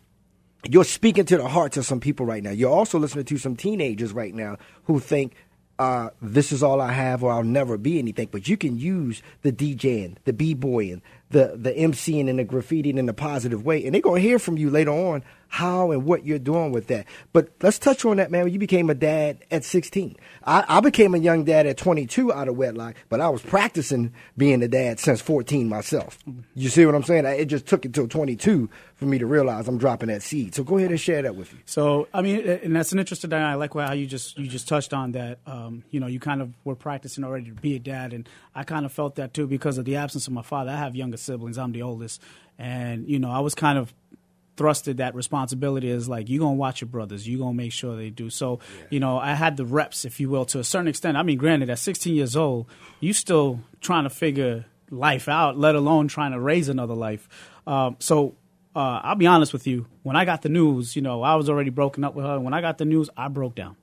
you're 0.67 0.85
speaking 0.85 1.27
to 1.27 1.37
the 1.37 1.49
hearts 1.49 1.77
of 1.77 1.85
some 1.85 2.01
people 2.01 2.25
right 2.25 2.43
now. 2.43 2.53
You're 2.53 2.73
also 2.73 2.99
listening 2.99 3.27
to 3.27 3.37
some 3.37 3.55
teenagers 3.55 4.15
right 4.15 4.35
now 4.35 4.57
who 4.85 5.01
think 5.01 5.35
uh, 5.79 6.09
this 6.23 6.51
is 6.51 6.63
all 6.63 6.81
I 6.81 6.93
have 6.93 7.23
or 7.23 7.31
I'll 7.31 7.43
never 7.43 7.77
be 7.77 7.99
anything. 7.99 8.29
But 8.31 8.49
you 8.49 8.57
can 8.57 8.79
use 8.79 9.23
the 9.43 9.53
DJing, 9.53 10.17
the 10.25 10.33
b-boying, 10.33 11.03
the, 11.35 11.57
the 11.57 11.73
MCing 11.73 12.31
and 12.31 12.39
the 12.39 12.45
graffitiing 12.45 12.97
in 12.97 13.09
a 13.09 13.13
positive 13.13 13.65
way. 13.65 13.85
And 13.85 13.93
they're 13.93 14.01
to 14.01 14.15
hear 14.15 14.39
from 14.39 14.57
you 14.57 14.71
later 14.71 14.93
on 14.93 15.25
how 15.49 15.93
and 15.93 16.05
what 16.05 16.25
you're 16.25 16.39
doing 16.39 16.73
with 16.73 16.89
that. 16.89 17.07
But 17.33 17.49
let's 17.63 17.79
touch 17.79 18.05
on 18.05 18.17
that, 18.17 18.31
man. 18.31 18.49
You 18.49 18.59
became 18.59 18.91
a 18.91 18.95
dad 18.95 19.45
at 19.51 19.65
16. 19.65 20.17
I, 20.45 20.65
I 20.69 20.81
became 20.81 21.15
a 21.15 21.19
young 21.19 21.45
dad 21.45 21.67
at 21.67 21.77
22 21.77 22.33
out 22.33 22.49
of 22.49 22.57
wedlock, 22.57 22.97
but 23.09 23.21
I 23.21 23.29
was 23.29 23.41
practicing 23.43 24.13
being 24.37 24.63
a 24.63 24.69
dad 24.69 24.99
since 24.99 25.21
14 25.21 25.69
myself. 25.69 26.19
You 26.55 26.69
see 26.69 26.87
what 26.87 26.95
I'm 26.95 27.05
saying? 27.05 27.27
I, 27.27 27.35
it 27.35 27.45
just 27.47 27.67
took 27.67 27.85
until 27.85 28.09
22 28.09 28.69
for 28.97 29.05
me 29.07 29.19
to 29.19 29.27
realize 29.27 29.69
I'm 29.69 29.79
dropping 29.79 30.09
that 30.09 30.23
seed. 30.23 30.55
So 30.55 30.65
go 30.65 30.77
ahead 30.79 30.91
and 30.91 31.01
share 31.01 31.23
that 31.23 31.37
with 31.37 31.53
you. 31.53 31.59
So 31.67 32.09
I 32.13 32.23
mean, 32.23 32.49
and 32.49 32.75
that's 32.75 32.93
an 32.93 32.99
interesting 32.99 33.31
dynamic. 33.31 33.53
I 33.53 33.55
like 33.55 33.89
how 33.89 33.95
you 33.95 34.07
just 34.07 34.39
you 34.39 34.49
just 34.49 34.67
touched 34.67 34.93
on 34.93 35.13
that. 35.13 35.39
Um, 35.47 35.85
you 35.91 36.01
know, 36.01 36.07
you 36.07 36.21
kind 36.21 36.43
of 36.43 36.53
were 36.65 36.75
practicing 36.77 37.23
already 37.25 37.47
to 37.47 37.53
be 37.53 37.77
a 37.77 37.79
dad, 37.79 38.13
and 38.13 38.29
I 38.55 38.65
kind 38.65 38.87
of 38.87 38.93
felt 38.93 39.17
that 39.17 39.35
too 39.35 39.47
because 39.47 39.79
of 39.79 39.85
the 39.85 39.97
absence 39.97 40.27
of 40.27 40.33
my 40.33 40.43
father. 40.43 40.71
I 40.71 40.77
have 40.77 40.97
younger 40.97 41.17
siblings. 41.25 41.59
I'm 41.59 41.73
the 41.73 41.83
oldest, 41.83 42.21
and 42.59 43.09
you 43.09 43.19
know, 43.19 43.31
I 43.31 43.41
was 43.41 43.55
kind 43.55 43.79
of 43.79 43.93
thrusted 44.57 44.99
that 44.99 45.15
responsibility 45.15 45.91
as 45.91 46.09
like 46.09 46.29
you're 46.29 46.41
gonna 46.41 46.55
watch 46.55 46.81
your 46.81 46.89
brothers, 46.89 47.29
you're 47.29 47.41
gonna 47.41 47.55
make 47.55 47.73
sure 47.73 47.97
they 47.97 48.11
do. 48.11 48.31
So 48.31 48.61
you 48.91 49.01
know, 49.01 49.19
I 49.19 49.35
had 49.35 49.57
the 49.57 49.65
reps, 49.65 50.05
if 50.05 50.21
you 50.21 50.29
will, 50.29 50.45
to 50.47 50.61
a 50.61 50.65
certain 50.65 50.89
extent. 50.89 51.17
I 51.17 51.23
mean, 51.23 51.39
granted, 51.39 51.71
at 51.71 51.79
16 51.79 52.15
years 52.15 52.37
old, 52.37 52.67
you 53.01 53.13
still 53.13 53.61
trying 53.81 54.05
to 54.05 54.11
figure 54.11 54.67
life 54.91 55.29
out, 55.29 55.59
let 55.59 55.75
alone 55.75 56.09
trying 56.09 56.33
to 56.33 56.41
raise 56.41 56.69
another 56.69 56.95
life. 56.95 57.29
Um, 57.67 57.97
so 57.99 58.37
uh, 58.77 59.01
I'll 59.03 59.15
be 59.17 59.27
honest 59.27 59.53
with 59.53 59.67
you. 59.67 59.87
When 60.03 60.17
I 60.17 60.25
got 60.25 60.43
the 60.43 60.49
news, 60.49 60.97
you 60.97 61.03
know, 61.03 61.23
I 61.23 61.35
was 61.37 61.49
already 61.49 61.71
broken 61.71 62.05
up 62.05 62.15
with 62.15 62.25
her. 62.25 62.39
When 62.41 62.55
I 62.55 62.61
got 62.61 62.79
the 62.79 62.85
news, 62.85 63.09
I 63.17 63.29
broke 63.29 63.55
down. 63.55 63.77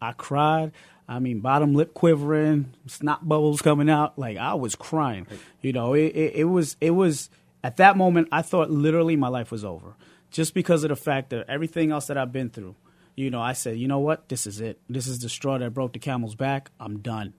I 0.00 0.12
cried. 0.12 0.72
I 1.08 1.18
mean, 1.18 1.40
bottom 1.40 1.74
lip 1.74 1.92
quivering, 1.92 2.74
snot 2.86 3.28
bubbles 3.28 3.60
coming 3.60 3.90
out. 3.90 4.18
Like 4.18 4.36
I 4.36 4.54
was 4.54 4.74
crying. 4.74 5.26
You 5.60 5.72
know, 5.72 5.94
it, 5.94 6.14
it, 6.14 6.34
it 6.36 6.44
was 6.44 6.76
it 6.80 6.92
was 6.92 7.30
at 7.62 7.76
that 7.76 7.96
moment 7.96 8.28
I 8.32 8.42
thought 8.42 8.70
literally 8.70 9.16
my 9.16 9.28
life 9.28 9.50
was 9.50 9.64
over, 9.64 9.94
just 10.30 10.54
because 10.54 10.82
of 10.84 10.88
the 10.88 10.96
fact 10.96 11.30
that 11.30 11.48
everything 11.48 11.92
else 11.92 12.06
that 12.06 12.16
I've 12.16 12.32
been 12.32 12.50
through. 12.50 12.76
You 13.16 13.30
know, 13.30 13.40
I 13.40 13.52
said, 13.52 13.78
you 13.78 13.86
know 13.86 14.00
what, 14.00 14.28
this 14.28 14.44
is 14.44 14.60
it. 14.60 14.80
This 14.88 15.06
is 15.06 15.20
the 15.20 15.28
straw 15.28 15.56
that 15.58 15.72
broke 15.72 15.92
the 15.92 16.00
camel's 16.00 16.34
back. 16.34 16.70
I'm 16.80 16.98
done. 16.98 17.34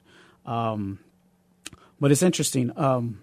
Um, 0.45 0.99
but 1.99 2.11
it's 2.11 2.23
interesting. 2.23 2.71
Um, 2.77 3.21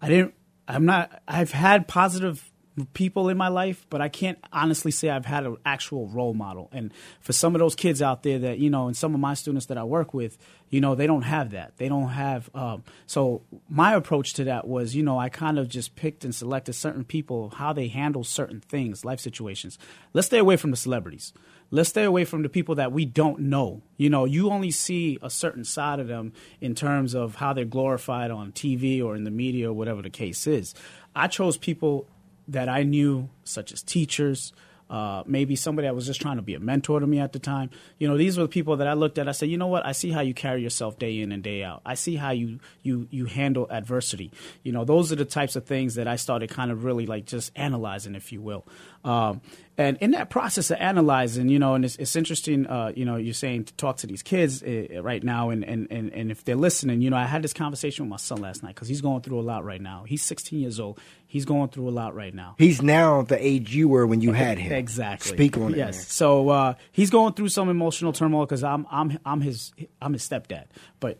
I 0.00 0.08
didn't. 0.08 0.34
I'm 0.68 0.84
not. 0.84 1.22
I've 1.26 1.50
had 1.50 1.88
positive 1.88 2.51
people 2.94 3.28
in 3.28 3.36
my 3.36 3.48
life, 3.48 3.86
but 3.90 4.00
I 4.00 4.08
can't 4.08 4.38
honestly 4.52 4.90
say 4.90 5.10
I've 5.10 5.26
had 5.26 5.44
an 5.44 5.56
actual 5.64 6.06
role 6.08 6.34
model. 6.34 6.70
And 6.72 6.92
for 7.20 7.32
some 7.32 7.54
of 7.54 7.58
those 7.58 7.74
kids 7.74 8.00
out 8.00 8.22
there 8.22 8.38
that, 8.40 8.58
you 8.58 8.70
know, 8.70 8.86
and 8.86 8.96
some 8.96 9.14
of 9.14 9.20
my 9.20 9.34
students 9.34 9.66
that 9.66 9.76
I 9.76 9.84
work 9.84 10.14
with, 10.14 10.38
you 10.70 10.80
know, 10.80 10.94
they 10.94 11.06
don't 11.06 11.22
have 11.22 11.50
that. 11.50 11.76
They 11.76 11.88
don't 11.88 12.08
have. 12.08 12.48
Um, 12.54 12.82
so 13.06 13.42
my 13.68 13.94
approach 13.94 14.34
to 14.34 14.44
that 14.44 14.66
was, 14.66 14.96
you 14.96 15.02
know, 15.02 15.18
I 15.18 15.28
kind 15.28 15.58
of 15.58 15.68
just 15.68 15.96
picked 15.96 16.24
and 16.24 16.34
selected 16.34 16.72
certain 16.72 17.04
people, 17.04 17.50
how 17.50 17.72
they 17.72 17.88
handle 17.88 18.24
certain 18.24 18.60
things, 18.60 19.04
life 19.04 19.20
situations. 19.20 19.78
Let's 20.14 20.28
stay 20.28 20.38
away 20.38 20.56
from 20.56 20.70
the 20.70 20.76
celebrities. 20.76 21.32
Let's 21.70 21.88
stay 21.88 22.04
away 22.04 22.26
from 22.26 22.42
the 22.42 22.50
people 22.50 22.74
that 22.74 22.92
we 22.92 23.06
don't 23.06 23.40
know. 23.40 23.80
You 23.96 24.10
know, 24.10 24.26
you 24.26 24.50
only 24.50 24.70
see 24.70 25.18
a 25.22 25.30
certain 25.30 25.64
side 25.64 26.00
of 26.00 26.06
them 26.06 26.34
in 26.60 26.74
terms 26.74 27.14
of 27.14 27.36
how 27.36 27.54
they're 27.54 27.64
glorified 27.64 28.30
on 28.30 28.52
TV 28.52 29.02
or 29.02 29.16
in 29.16 29.24
the 29.24 29.30
media 29.30 29.70
or 29.70 29.72
whatever 29.72 30.02
the 30.02 30.10
case 30.10 30.46
is. 30.46 30.74
I 31.14 31.28
chose 31.28 31.56
people 31.56 32.06
that 32.48 32.68
I 32.68 32.82
knew, 32.82 33.28
such 33.44 33.72
as 33.72 33.82
teachers, 33.82 34.52
uh, 34.92 35.22
maybe 35.26 35.56
somebody 35.56 35.88
that 35.88 35.94
was 35.94 36.04
just 36.04 36.20
trying 36.20 36.36
to 36.36 36.42
be 36.42 36.54
a 36.54 36.60
mentor 36.60 37.00
to 37.00 37.06
me 37.06 37.18
at 37.18 37.32
the 37.32 37.38
time. 37.38 37.70
You 37.98 38.08
know, 38.08 38.18
these 38.18 38.36
were 38.36 38.44
the 38.44 38.48
people 38.48 38.76
that 38.76 38.86
I 38.86 38.92
looked 38.92 39.16
at. 39.16 39.26
I 39.26 39.32
said, 39.32 39.48
you 39.48 39.56
know 39.56 39.68
what? 39.68 39.86
I 39.86 39.92
see 39.92 40.10
how 40.10 40.20
you 40.20 40.34
carry 40.34 40.62
yourself 40.62 40.98
day 40.98 41.18
in 41.20 41.32
and 41.32 41.42
day 41.42 41.64
out. 41.64 41.80
I 41.86 41.94
see 41.94 42.16
how 42.16 42.32
you 42.32 42.60
you 42.82 43.08
you 43.10 43.24
handle 43.24 43.66
adversity. 43.70 44.32
You 44.62 44.72
know, 44.72 44.84
those 44.84 45.10
are 45.10 45.16
the 45.16 45.24
types 45.24 45.56
of 45.56 45.64
things 45.64 45.94
that 45.94 46.06
I 46.06 46.16
started 46.16 46.50
kind 46.50 46.70
of 46.70 46.84
really 46.84 47.06
like 47.06 47.24
just 47.24 47.52
analyzing, 47.56 48.14
if 48.14 48.32
you 48.32 48.42
will. 48.42 48.66
Um, 49.04 49.40
and 49.78 49.96
in 49.98 50.10
that 50.10 50.28
process 50.28 50.70
of 50.70 50.78
analyzing, 50.78 51.48
you 51.48 51.58
know, 51.58 51.74
and 51.74 51.84
it's, 51.84 51.96
it's 51.96 52.14
interesting, 52.14 52.66
uh, 52.66 52.92
you 52.94 53.06
know, 53.06 53.16
you're 53.16 53.32
saying 53.32 53.64
to 53.64 53.74
talk 53.74 53.96
to 53.98 54.06
these 54.06 54.22
kids 54.22 54.62
uh, 54.62 55.00
right 55.02 55.24
now, 55.24 55.48
and, 55.48 55.64
and, 55.64 55.88
and, 55.90 56.12
and 56.12 56.30
if 56.30 56.44
they're 56.44 56.56
listening, 56.56 57.00
you 57.00 57.08
know, 57.08 57.16
I 57.16 57.24
had 57.24 57.42
this 57.42 57.54
conversation 57.54 58.04
with 58.04 58.10
my 58.10 58.16
son 58.16 58.42
last 58.42 58.62
night 58.62 58.74
because 58.74 58.88
he's 58.88 59.00
going 59.00 59.22
through 59.22 59.40
a 59.40 59.42
lot 59.42 59.64
right 59.64 59.80
now. 59.80 60.04
He's 60.06 60.22
16 60.22 60.58
years 60.58 60.78
old. 60.78 61.00
He's 61.26 61.46
going 61.46 61.70
through 61.70 61.88
a 61.88 61.90
lot 61.90 62.14
right 62.14 62.34
now. 62.34 62.54
He's 62.58 62.82
now 62.82 63.22
the 63.22 63.44
age 63.44 63.74
you 63.74 63.88
were 63.88 64.06
when 64.06 64.20
you 64.20 64.32
had 64.32 64.58
him. 64.58 64.72
Exactly. 64.72 65.32
Speak 65.32 65.56
on 65.56 65.72
it. 65.72 65.78
Yes. 65.78 66.06
So 66.12 66.50
uh, 66.50 66.74
he's 66.92 67.08
going 67.08 67.32
through 67.32 67.48
some 67.48 67.70
emotional 67.70 68.12
turmoil 68.12 68.44
because 68.44 68.62
I'm 68.62 68.86
I'm 68.90 69.18
I'm 69.24 69.40
his 69.40 69.72
I'm 70.02 70.12
his 70.12 70.28
stepdad, 70.28 70.66
but 71.00 71.18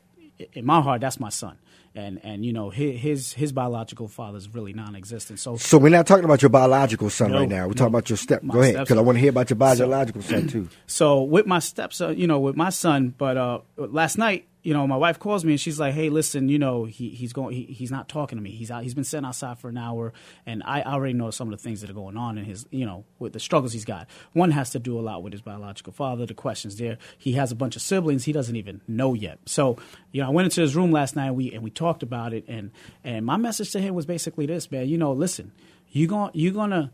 in 0.53 0.67
my 0.67 0.83
heart, 0.83 1.01
that's 1.01 1.19
my 1.19 1.31
son 1.31 1.57
and 1.95 2.21
and 2.23 2.45
you 2.45 2.53
know 2.53 2.71
his 2.71 3.33
his 3.33 3.53
biological 3.53 4.09
father 4.09 4.39
is 4.39 4.49
really 4.55 4.73
non-existent. 4.73 5.39
So 5.39 5.57
so 5.57 5.79
we're 5.79 5.91
not 5.91 6.07
talking 6.07 6.25
about 6.25 6.43
your 6.43 6.49
biological 6.49 7.11
son 7.11 7.33
no, 7.33 7.41
right 7.41 7.49
now. 7.49 7.63
We're 7.63 7.69
no, 7.69 7.75
talking 7.75 7.95
about 7.95 8.11
your 8.11 8.17
step. 8.17 8.43
Go 8.47 8.63
ahead, 8.63 8.77
because 8.79 8.97
I 8.97 9.01
want 9.01 9.17
to 9.17 9.21
hear 9.21 9.31
about 9.31 9.51
your 9.51 9.57
biological 9.57 10.23
so, 10.23 10.31
son 10.31 10.49
too. 10.49 10.69
So 10.87 11.23
with 11.23 11.47
my 11.47 11.59
stepson, 11.59 12.19
you 12.19 12.27
know, 12.27 12.39
with 12.39 12.55
my 12.55 12.71
son, 12.71 13.15
but 13.17 13.37
uh, 13.37 13.61
last 13.77 14.19
night 14.19 14.47
you 14.62 14.73
know, 14.73 14.87
my 14.87 14.97
wife 14.97 15.19
calls 15.19 15.45
me 15.45 15.52
and 15.52 15.61
she's 15.61 15.81
like, 15.81 15.92
"Hey, 15.92 16.09
listen, 16.09 16.49
you 16.49 16.59
know, 16.59 16.85
he, 16.85 17.11
he's 17.11 17.33
going, 17.33 17.54
he, 17.54 17.64
he's 17.64 17.90
not 17.90 18.09
talking 18.09 18.38
to 18.38 18.42
me. 18.42 18.50
He's 18.52 18.71
out. 18.71 18.85
He's 18.85 18.95
been 18.95 19.02
sitting 19.02 19.26
outside 19.26 19.59
for 19.59 19.69
an 19.69 19.76
hour, 19.76 20.12
and 20.47 20.62
I 20.64 20.83
already 20.83 21.14
know 21.14 21.31
some 21.33 21.52
of 21.52 21.59
the 21.59 21.62
things 21.62 21.81
that 21.81 21.90
are 21.90 21.95
going 21.95 22.16
on 22.16 22.38
in 22.38 22.45
his, 22.45 22.64
you 22.71 22.87
know, 22.87 23.04
with 23.19 23.33
the 23.33 23.40
struggles 23.40 23.73
he's 23.73 23.85
got. 23.85 24.09
One 24.35 24.52
has 24.52 24.71
to 24.71 24.78
do 24.78 24.99
a 24.99 25.02
lot 25.02 25.25
with 25.25 25.33
his 25.33 25.42
biological 25.42 25.92
father. 25.92 26.26
The 26.26 26.35
questions 26.35 26.76
there. 26.76 26.99
He 27.19 27.33
has 27.33 27.50
a 27.50 27.57
bunch 27.57 27.75
of 27.75 27.83
siblings 27.83 28.25
he 28.25 28.33
doesn't 28.33 28.54
even 28.54 28.81
know 28.87 29.14
yet. 29.14 29.40
So, 29.47 29.78
you 30.12 30.23
know, 30.23 30.28
I 30.28 30.31
went 30.31 30.47
into 30.47 30.61
his 30.61 30.76
room 30.76 30.92
last 30.92 31.16
night 31.16 31.26
and 31.26 31.37
we 31.37 31.52
and 31.52 31.64
we 31.64 31.71
talked 31.71 32.04
about 32.04 32.33
it, 32.33 32.45
and 32.47 32.71
and 33.02 33.26
my 33.26 33.37
message 33.37 33.73
to 33.73 33.81
him 33.81 33.95
was 33.95 34.07
basically 34.07 34.47
this, 34.47 34.71
man. 34.71 34.88
You 34.88 34.97
know, 34.97 35.12
listen, 35.12 35.50
you 35.90 36.07
going 36.07 36.31
you're 36.35 36.52
gonna 36.52 36.92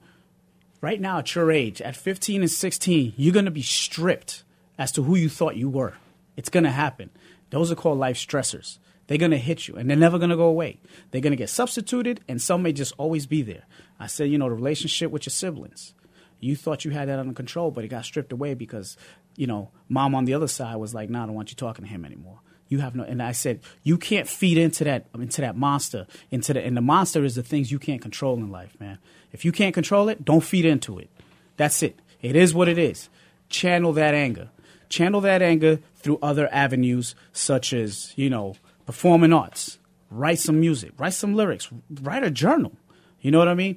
right 0.81 1.01
now 1.01 1.19
at 1.19 1.35
your 1.35 1.53
age, 1.53 1.83
at 1.83 1.97
15 1.97 2.41
and 2.41 2.51
16, 2.51 3.13
you're 3.19 3.35
gonna 3.35 3.51
be 3.51 3.63
stripped 3.63 4.43
as 4.79 4.91
to 4.93 5.03
who 5.03 5.17
you 5.17 5.29
thought 5.29 5.57
you 5.57 5.69
were. 5.69 5.95
It's 6.35 6.49
gonna 6.49 6.71
happen 6.71 7.11
those 7.51 7.73
are 7.73 7.77
called 7.77 7.99
life 7.99 8.17
stressors. 8.17 8.79
They're 9.07 9.19
going 9.19 9.31
to 9.31 9.39
hit 9.39 9.69
you 9.69 9.77
and 9.77 9.89
they're 9.89 9.97
never 9.97 10.19
going 10.19 10.31
to 10.31 10.37
go 10.37 10.45
away. 10.45 10.81
They're 11.11 11.23
going 11.23 11.33
to 11.33 11.37
get 11.37 11.49
substituted 11.49 12.21
and 12.29 12.41
some 12.41 12.63
may 12.63 12.73
just 12.73 12.93
always 12.99 13.27
be 13.27 13.43
there. 13.43 13.65
I 13.99 14.07
said, 14.07 14.31
you 14.31 14.39
know, 14.39 14.49
the 14.49 14.55
relationship 14.55 15.11
with 15.11 15.27
your 15.27 15.31
siblings. 15.31 15.95
You 16.41 16.55
thought 16.55 16.85
you 16.85 16.93
had 16.93 17.09
that 17.09 17.19
under 17.19 17.35
control, 17.35 17.71
but 17.71 17.85
it 17.85 17.89
got 17.89 18.05
stripped 18.05 18.33
away 18.33 18.55
because, 18.55 18.97
you 19.35 19.47
know, 19.47 19.71
mom 19.89 20.15
on 20.15 20.25
the 20.25 20.35
other 20.35 20.47
side 20.47 20.77
was 20.77 20.95
like, 20.95 21.11
nah, 21.11 21.25
I 21.25 21.27
don't 21.27 21.35
want 21.35 21.51
you 21.51 21.57
talking 21.57 21.85
to 21.85 21.91
him 21.91 22.05
anymore. 22.05 22.41
You 22.69 22.81
have 22.81 22.95
no, 22.95 23.03
and 23.03 23.23
I 23.23 23.33
said, 23.33 23.61
you 23.83 23.97
can't 23.97 24.29
feed 24.29 24.59
into 24.59 24.85
that, 24.85 25.07
into 25.15 25.41
that 25.41 25.57
monster, 25.57 26.07
into 26.31 26.53
the, 26.53 26.65
and 26.65 26.77
the 26.77 26.83
monster 26.83 27.25
is 27.25 27.35
the 27.35 27.43
things 27.43 27.73
you 27.73 27.79
can't 27.79 28.03
control 28.03 28.37
in 28.37 28.51
life, 28.51 28.79
man. 28.79 28.99
If 29.33 29.45
you 29.45 29.53
can't 29.53 29.75
control 29.75 30.11
it, 30.11 30.23
don't 30.23 30.45
feed 30.45 30.67
into 30.67 30.99
it. 30.99 31.09
That's 31.57 31.83
it. 31.83 31.99
It 32.21 32.37
is 32.37 32.55
what 32.55 32.69
it 32.69 32.77
is. 32.77 33.09
Channel 33.49 33.95
that 33.95 34.15
anger 34.15 34.51
channel 34.89 35.21
that 35.23 35.43
anger 35.43 35.81
through 35.99 36.19
other 36.23 36.49
avenues 36.53 37.15
such 37.33 37.73
as 37.73 38.13
you 38.17 38.31
know 38.31 38.55
performing 38.87 39.33
arts. 39.33 39.79
Write 40.11 40.39
some 40.39 40.61
music. 40.61 40.93
Write 40.97 41.13
some 41.13 41.35
lyrics. 41.35 41.69
Write 42.01 42.25
a 42.25 42.31
journal. 42.31 42.73
You 43.21 43.31
know 43.31 43.39
what 43.39 43.49
i 43.49 43.55
mean? 43.55 43.77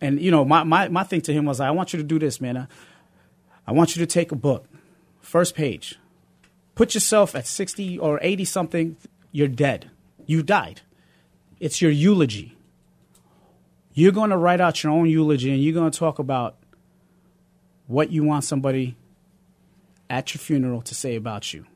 And 0.00 0.20
you 0.20 0.30
know 0.30 0.44
my, 0.44 0.64
my, 0.64 0.88
my 0.88 1.04
thing 1.04 1.20
to 1.22 1.32
him 1.32 1.44
was 1.44 1.60
i 1.60 1.70
want 1.70 1.92
you 1.92 1.98
to 1.98 2.04
do 2.04 2.18
this 2.18 2.40
man. 2.40 2.56
I, 2.56 2.66
I 3.66 3.72
want 3.72 3.94
you 3.94 4.00
to 4.00 4.06
take 4.06 4.32
a 4.32 4.36
book. 4.36 4.66
First 5.20 5.54
page. 5.54 5.98
Put 6.74 6.94
yourself 6.94 7.34
at 7.34 7.46
60 7.46 7.98
or 7.98 8.18
80 8.20 8.44
something. 8.44 8.96
You're 9.30 9.48
dead. 9.48 9.90
You 10.26 10.42
died. 10.42 10.82
It's 11.60 11.80
your 11.80 11.90
eulogy. 11.90 12.56
You're 13.92 14.12
going 14.12 14.30
to 14.30 14.36
write 14.36 14.60
out 14.60 14.82
your 14.82 14.92
own 14.92 15.08
eulogy 15.08 15.52
and 15.52 15.62
you're 15.62 15.72
going 15.72 15.90
to 15.90 15.98
talk 15.98 16.18
about 16.18 16.56
what 17.86 18.10
you 18.10 18.24
want 18.24 18.44
somebody 18.44 18.96
at 20.14 20.32
your 20.32 20.38
funeral 20.38 20.80
to 20.80 20.94
say 20.94 21.16
about 21.16 21.52
you. 21.52 21.66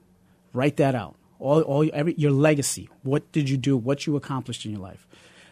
Write 0.52 0.76
that 0.76 0.94
out. 0.94 1.16
All, 1.40 1.60
all 1.62 1.90
every, 1.92 2.14
your 2.16 2.30
legacy. 2.30 2.88
What 3.02 3.32
did 3.32 3.50
you 3.50 3.56
do? 3.56 3.76
What 3.76 4.06
you 4.06 4.14
accomplished 4.14 4.64
in 4.64 4.70
your 4.70 4.80
life. 4.80 5.08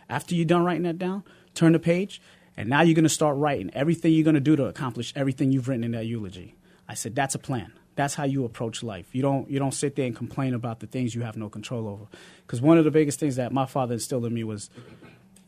After 0.09 0.37
you're 0.37 0.45
done 0.45 0.65
writing 0.65 0.85
that 0.85 0.97
down, 0.97 1.25
turn 1.53 1.73
the 1.73 1.81
page, 1.81 2.23
and 2.57 2.69
now 2.69 2.83
you're 2.83 2.95
going 2.95 3.03
to 3.03 3.09
start 3.09 3.37
writing 3.39 3.73
everything 3.75 4.13
you're 4.13 4.23
going 4.23 4.35
to 4.35 4.41
do 4.41 4.55
to 4.55 4.67
accomplish 4.67 5.13
everything 5.17 5.51
you've 5.51 5.67
written 5.67 5.83
in 5.83 5.91
that 5.93 6.07
eulogy. 6.07 6.55
I 6.89 6.95
said 6.95 7.17
that's 7.17 7.35
a 7.35 7.41
plan. 7.41 7.73
That's 7.97 8.15
how 8.15 8.23
you 8.23 8.45
approach 8.45 8.85
life. 8.85 9.09
You 9.13 9.23
don't 9.23 9.51
you 9.51 9.59
don't 9.59 9.75
sit 9.75 9.97
there 9.97 10.07
and 10.07 10.15
complain 10.15 10.55
about 10.55 10.79
the 10.79 10.87
things 10.87 11.13
you 11.13 11.23
have 11.23 11.37
no 11.37 11.49
control 11.49 11.89
over. 11.89 12.05
Because 12.47 12.61
one 12.61 12.79
of 12.79 12.85
the 12.85 12.93
biggest 12.93 13.19
things 13.19 13.35
that 13.35 13.53
my 13.53 13.67
father 13.67 13.95
instilled 13.95 14.27
in 14.27 14.35
me 14.35 14.45
was 14.45 14.71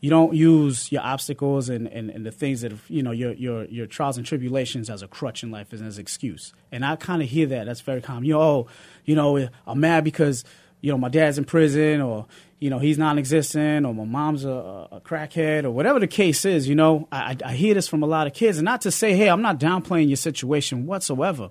you 0.01 0.09
don't 0.09 0.33
use 0.33 0.91
your 0.91 1.01
obstacles 1.01 1.67
and, 1.67 1.87
and, 1.87 2.09
and 2.09 2.25
the 2.25 2.31
things 2.31 2.61
that 2.61 2.73
you 2.87 3.03
know 3.03 3.11
your, 3.11 3.33
your 3.33 3.65
your 3.65 3.85
trials 3.85 4.17
and 4.17 4.25
tribulations 4.25 4.89
as 4.89 5.01
a 5.01 5.07
crutch 5.07 5.43
in 5.43 5.51
life 5.51 5.73
as 5.73 5.81
an 5.81 5.99
excuse. 5.99 6.53
And 6.71 6.85
I 6.85 6.95
kind 6.95 7.21
of 7.21 7.29
hear 7.29 7.47
that. 7.47 7.65
That's 7.65 7.81
very 7.81 8.01
common. 8.01 8.23
You 8.23 8.33
know, 8.33 8.41
oh, 8.41 8.67
you 9.05 9.15
know, 9.15 9.49
I'm 9.67 9.79
mad 9.79 10.03
because 10.03 10.45
you 10.81 10.91
know 10.91 10.97
my 10.97 11.09
dad's 11.09 11.37
in 11.37 11.43
prison 11.43 11.99
or 11.99 12.27
you 12.59 12.69
know 12.69 12.79
he's 12.79 12.97
non-existent 12.97 13.85
or 13.85 13.93
my 13.93 14.05
mom's 14.05 14.45
a, 14.45 14.49
a 14.49 15.01
crackhead 15.03 15.65
or 15.65 15.71
whatever 15.71 15.99
the 15.99 16.07
case 16.07 16.45
is. 16.45 16.69
You 16.69 16.75
know, 16.75 17.07
I, 17.11 17.35
I 17.43 17.53
hear 17.53 17.73
this 17.73 17.89
from 17.89 18.01
a 18.01 18.07
lot 18.07 18.25
of 18.25 18.33
kids, 18.33 18.57
and 18.57 18.65
not 18.65 18.81
to 18.81 18.91
say, 18.91 19.15
hey, 19.15 19.29
I'm 19.29 19.41
not 19.41 19.59
downplaying 19.59 20.07
your 20.07 20.17
situation 20.17 20.85
whatsoever, 20.85 21.49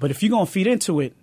but 0.00 0.10
if 0.10 0.20
you're 0.22 0.30
gonna 0.30 0.46
feed 0.46 0.66
into 0.66 0.98
it, 0.98 1.14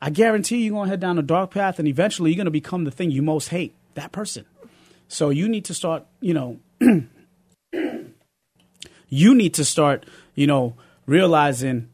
I 0.00 0.08
guarantee 0.08 0.64
you're 0.64 0.74
gonna 0.74 0.88
head 0.88 1.00
down 1.00 1.18
a 1.18 1.22
dark 1.22 1.50
path, 1.50 1.78
and 1.78 1.86
eventually 1.86 2.30
you're 2.30 2.38
gonna 2.38 2.50
become 2.50 2.84
the 2.84 2.90
thing 2.90 3.10
you 3.10 3.20
most 3.20 3.50
hate. 3.50 3.74
That 3.94 4.10
person. 4.10 4.44
So 5.08 5.30
you 5.30 5.48
need 5.48 5.64
to 5.66 5.74
start, 5.74 6.06
you 6.20 6.34
know, 6.34 6.60
you 9.08 9.34
need 9.34 9.54
to 9.54 9.64
start, 9.64 10.06
you 10.34 10.46
know, 10.46 10.76
realizing 11.06 11.90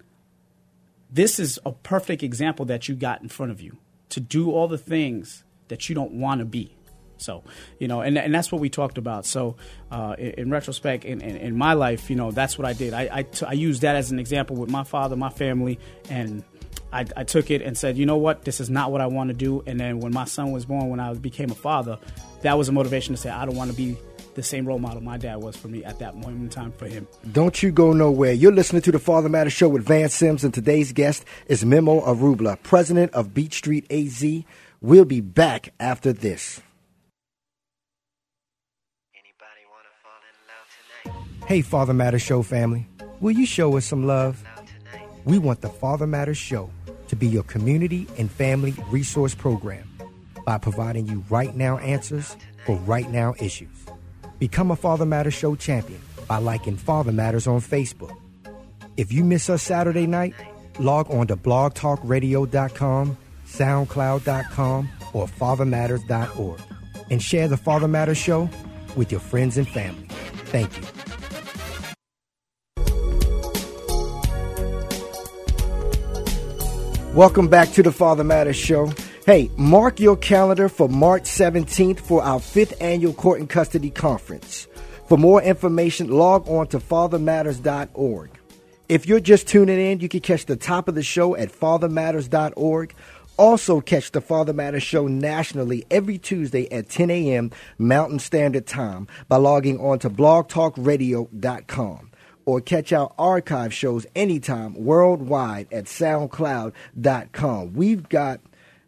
this 1.10 1.38
is 1.38 1.58
a 1.66 1.72
perfect 1.72 2.22
example 2.22 2.64
that 2.66 2.88
you 2.88 2.94
got 2.94 3.22
in 3.22 3.28
front 3.28 3.52
of 3.52 3.60
you 3.60 3.78
to 4.10 4.20
do 4.20 4.50
all 4.50 4.68
the 4.68 4.78
things 4.78 5.44
that 5.68 5.88
you 5.88 5.94
don't 5.94 6.12
want 6.12 6.40
to 6.40 6.44
be. 6.44 6.76
So, 7.16 7.44
you 7.78 7.86
know, 7.86 8.00
and, 8.00 8.16
and 8.16 8.34
that's 8.34 8.50
what 8.50 8.60
we 8.60 8.70
talked 8.70 8.96
about. 8.96 9.26
So, 9.26 9.56
uh, 9.90 10.16
in, 10.18 10.30
in, 10.30 10.50
retrospect, 10.50 11.04
in, 11.04 11.20
in, 11.20 11.36
in, 11.36 11.56
my 11.56 11.74
life, 11.74 12.08
you 12.08 12.16
know, 12.16 12.30
that's 12.30 12.56
what 12.56 12.66
I 12.66 12.72
did. 12.72 12.94
I, 12.94 13.08
I, 13.12 13.22
t- 13.24 13.44
I 13.46 13.52
used 13.52 13.82
that 13.82 13.94
as 13.94 14.10
an 14.10 14.18
example 14.18 14.56
with 14.56 14.70
my 14.70 14.84
father, 14.84 15.16
my 15.16 15.28
family, 15.28 15.78
and 16.08 16.42
I, 16.92 17.06
I, 17.16 17.24
took 17.24 17.50
it 17.50 17.62
and 17.62 17.76
said, 17.78 17.96
you 17.96 18.06
know 18.06 18.16
what, 18.16 18.44
this 18.44 18.60
is 18.60 18.68
not 18.68 18.90
what 18.90 19.00
I 19.00 19.06
want 19.06 19.28
to 19.28 19.34
do. 19.34 19.62
And 19.66 19.78
then 19.78 20.00
when 20.00 20.12
my 20.12 20.24
son 20.24 20.50
was 20.50 20.64
born, 20.64 20.88
when 20.88 21.00
I 21.00 21.14
became 21.14 21.50
a 21.50 21.54
father, 21.54 21.98
that 22.42 22.58
was 22.58 22.68
a 22.68 22.72
motivation 22.72 23.14
to 23.14 23.20
say, 23.20 23.30
I 23.30 23.44
don't 23.44 23.56
want 23.56 23.70
to 23.70 23.76
be 23.76 23.96
the 24.34 24.42
same 24.42 24.66
role 24.66 24.78
model 24.78 25.00
my 25.00 25.16
dad 25.16 25.36
was 25.36 25.56
for 25.56 25.68
me 25.68 25.84
at 25.84 25.98
that 25.98 26.14
moment 26.14 26.42
in 26.42 26.48
time 26.48 26.72
for 26.72 26.86
him. 26.86 27.06
Don't 27.32 27.62
you 27.62 27.70
go 27.70 27.92
nowhere. 27.92 28.32
You're 28.32 28.52
listening 28.52 28.82
to 28.82 28.92
the 28.92 28.98
Father 28.98 29.28
Matter 29.28 29.50
Show 29.50 29.68
with 29.68 29.84
Vance 29.84 30.14
Sims, 30.14 30.44
and 30.44 30.54
today's 30.54 30.92
guest 30.92 31.24
is 31.46 31.64
Memo 31.64 32.00
Arrubla, 32.00 32.62
president 32.62 33.12
of 33.12 33.34
Beat 33.34 33.52
Street 33.52 33.90
AZ. 33.90 34.24
We'll 34.80 35.04
be 35.04 35.20
back 35.20 35.72
after 35.78 36.12
this. 36.12 36.60
Everybody 39.14 39.62
wanna 39.68 39.90
fall 40.02 40.22
in 40.30 41.12
love 41.12 41.32
tonight. 41.36 41.48
Hey, 41.48 41.60
Father 41.62 41.92
Matters 41.92 42.22
Show 42.22 42.42
family, 42.42 42.86
will 43.20 43.32
you 43.32 43.46
show 43.46 43.76
us 43.76 43.84
some 43.84 44.06
love? 44.06 44.42
We 45.24 45.38
want 45.38 45.60
the 45.60 45.68
Father 45.68 46.06
Matters 46.06 46.38
Show 46.38 46.70
to 47.10 47.16
be 47.16 47.26
your 47.26 47.42
community 47.42 48.06
and 48.18 48.30
family 48.30 48.72
resource 48.88 49.34
program 49.34 49.86
by 50.46 50.58
providing 50.58 51.06
you 51.08 51.24
right 51.28 51.54
now 51.56 51.76
answers 51.78 52.36
for 52.64 52.76
right 52.76 53.10
now 53.10 53.34
issues. 53.40 53.76
Become 54.38 54.70
a 54.70 54.76
Father 54.76 55.04
Matters 55.04 55.34
Show 55.34 55.56
champion 55.56 56.00
by 56.28 56.38
liking 56.38 56.76
Father 56.76 57.10
Matters 57.10 57.48
on 57.48 57.60
Facebook. 57.60 58.16
If 58.96 59.12
you 59.12 59.24
miss 59.24 59.50
us 59.50 59.62
Saturday 59.62 60.06
night, 60.06 60.34
log 60.78 61.10
on 61.10 61.26
to 61.26 61.36
blogtalkradio.com, 61.36 63.16
soundcloud.com, 63.46 64.88
or 65.12 65.26
fathermatters.org 65.26 66.60
and 67.10 67.20
share 67.20 67.48
the 67.48 67.56
Father 67.56 67.88
Matters 67.88 68.18
Show 68.18 68.48
with 68.94 69.10
your 69.10 69.20
friends 69.20 69.58
and 69.58 69.68
family. 69.68 70.06
Thank 70.46 70.76
you. 70.78 70.99
Welcome 77.14 77.48
back 77.48 77.72
to 77.72 77.82
the 77.82 77.90
Father 77.90 78.22
Matters 78.22 78.54
Show. 78.54 78.92
Hey, 79.26 79.50
mark 79.56 79.98
your 79.98 80.16
calendar 80.16 80.68
for 80.68 80.88
March 80.88 81.24
17th 81.24 81.98
for 81.98 82.22
our 82.22 82.38
fifth 82.38 82.80
annual 82.80 83.12
Court 83.12 83.40
and 83.40 83.50
Custody 83.50 83.90
Conference. 83.90 84.68
For 85.08 85.18
more 85.18 85.42
information, 85.42 86.08
log 86.08 86.48
on 86.48 86.68
to 86.68 86.78
fathermatters.org. 86.78 88.30
If 88.88 89.08
you're 89.08 89.18
just 89.18 89.48
tuning 89.48 89.80
in, 89.80 89.98
you 89.98 90.08
can 90.08 90.20
catch 90.20 90.46
the 90.46 90.54
top 90.54 90.86
of 90.86 90.94
the 90.94 91.02
show 91.02 91.34
at 91.34 91.50
fathermatters.org. 91.50 92.94
Also, 93.36 93.80
catch 93.80 94.12
the 94.12 94.20
Father 94.20 94.52
Matters 94.52 94.84
Show 94.84 95.08
nationally 95.08 95.84
every 95.90 96.16
Tuesday 96.16 96.70
at 96.70 96.90
10 96.90 97.10
a.m. 97.10 97.50
Mountain 97.76 98.20
Standard 98.20 98.68
Time 98.68 99.08
by 99.26 99.36
logging 99.36 99.80
on 99.80 99.98
to 99.98 100.10
blogtalkradio.com 100.10 102.09
or 102.44 102.60
catch 102.60 102.92
our 102.92 103.12
archive 103.18 103.72
shows 103.72 104.06
anytime 104.14 104.74
worldwide 104.74 105.72
at 105.72 105.84
soundcloud.com. 105.84 107.72
We've 107.74 108.08
got 108.08 108.40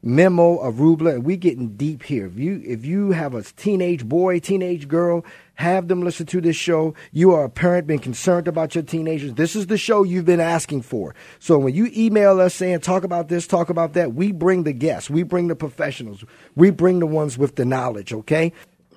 Memo 0.05 0.59
Arrubla, 0.69 1.15
and 1.15 1.25
we 1.25 1.37
getting 1.37 1.77
deep 1.77 2.03
here. 2.03 2.27
If 2.27 2.37
you 2.37 2.61
if 2.65 2.85
you 2.85 3.13
have 3.13 3.35
a 3.35 3.43
teenage 3.43 4.05
boy, 4.05 4.41
teenage 4.41 4.89
girl, 4.89 5.25
have 5.55 5.87
them 5.87 6.03
listen 6.03 6.27
to 6.27 6.41
this 6.41 6.57
show. 6.57 6.95
You 7.13 7.33
are 7.35 7.45
a 7.45 7.49
parent, 7.49 7.87
been 7.87 8.01
concerned 8.01 8.49
about 8.49 8.75
your 8.75 8.83
teenagers. 8.83 9.35
This 9.35 9.55
is 9.55 9.69
the 9.69 9.79
show 9.79 10.03
you've 10.03 10.25
been 10.25 10.41
asking 10.41 10.83
for. 10.83 11.15
So 11.39 11.57
when 11.57 11.75
you 11.75 11.89
email 11.97 12.41
us 12.41 12.55
saying 12.55 12.81
talk 12.81 13.05
about 13.05 13.29
this, 13.29 13.47
talk 13.47 13.71
about 13.71 13.93
that, 13.93 14.15
we 14.15 14.33
bring 14.33 14.65
the 14.65 14.73
guests, 14.73 15.09
we 15.09 15.23
bring 15.23 15.47
the 15.47 15.55
professionals, 15.55 16.25
we 16.57 16.71
bring 16.71 16.99
the 16.99 17.07
ones 17.07 17.39
with 17.39 17.55
the 17.55 17.65
knowledge. 17.65 18.13
Okay. 18.13 18.53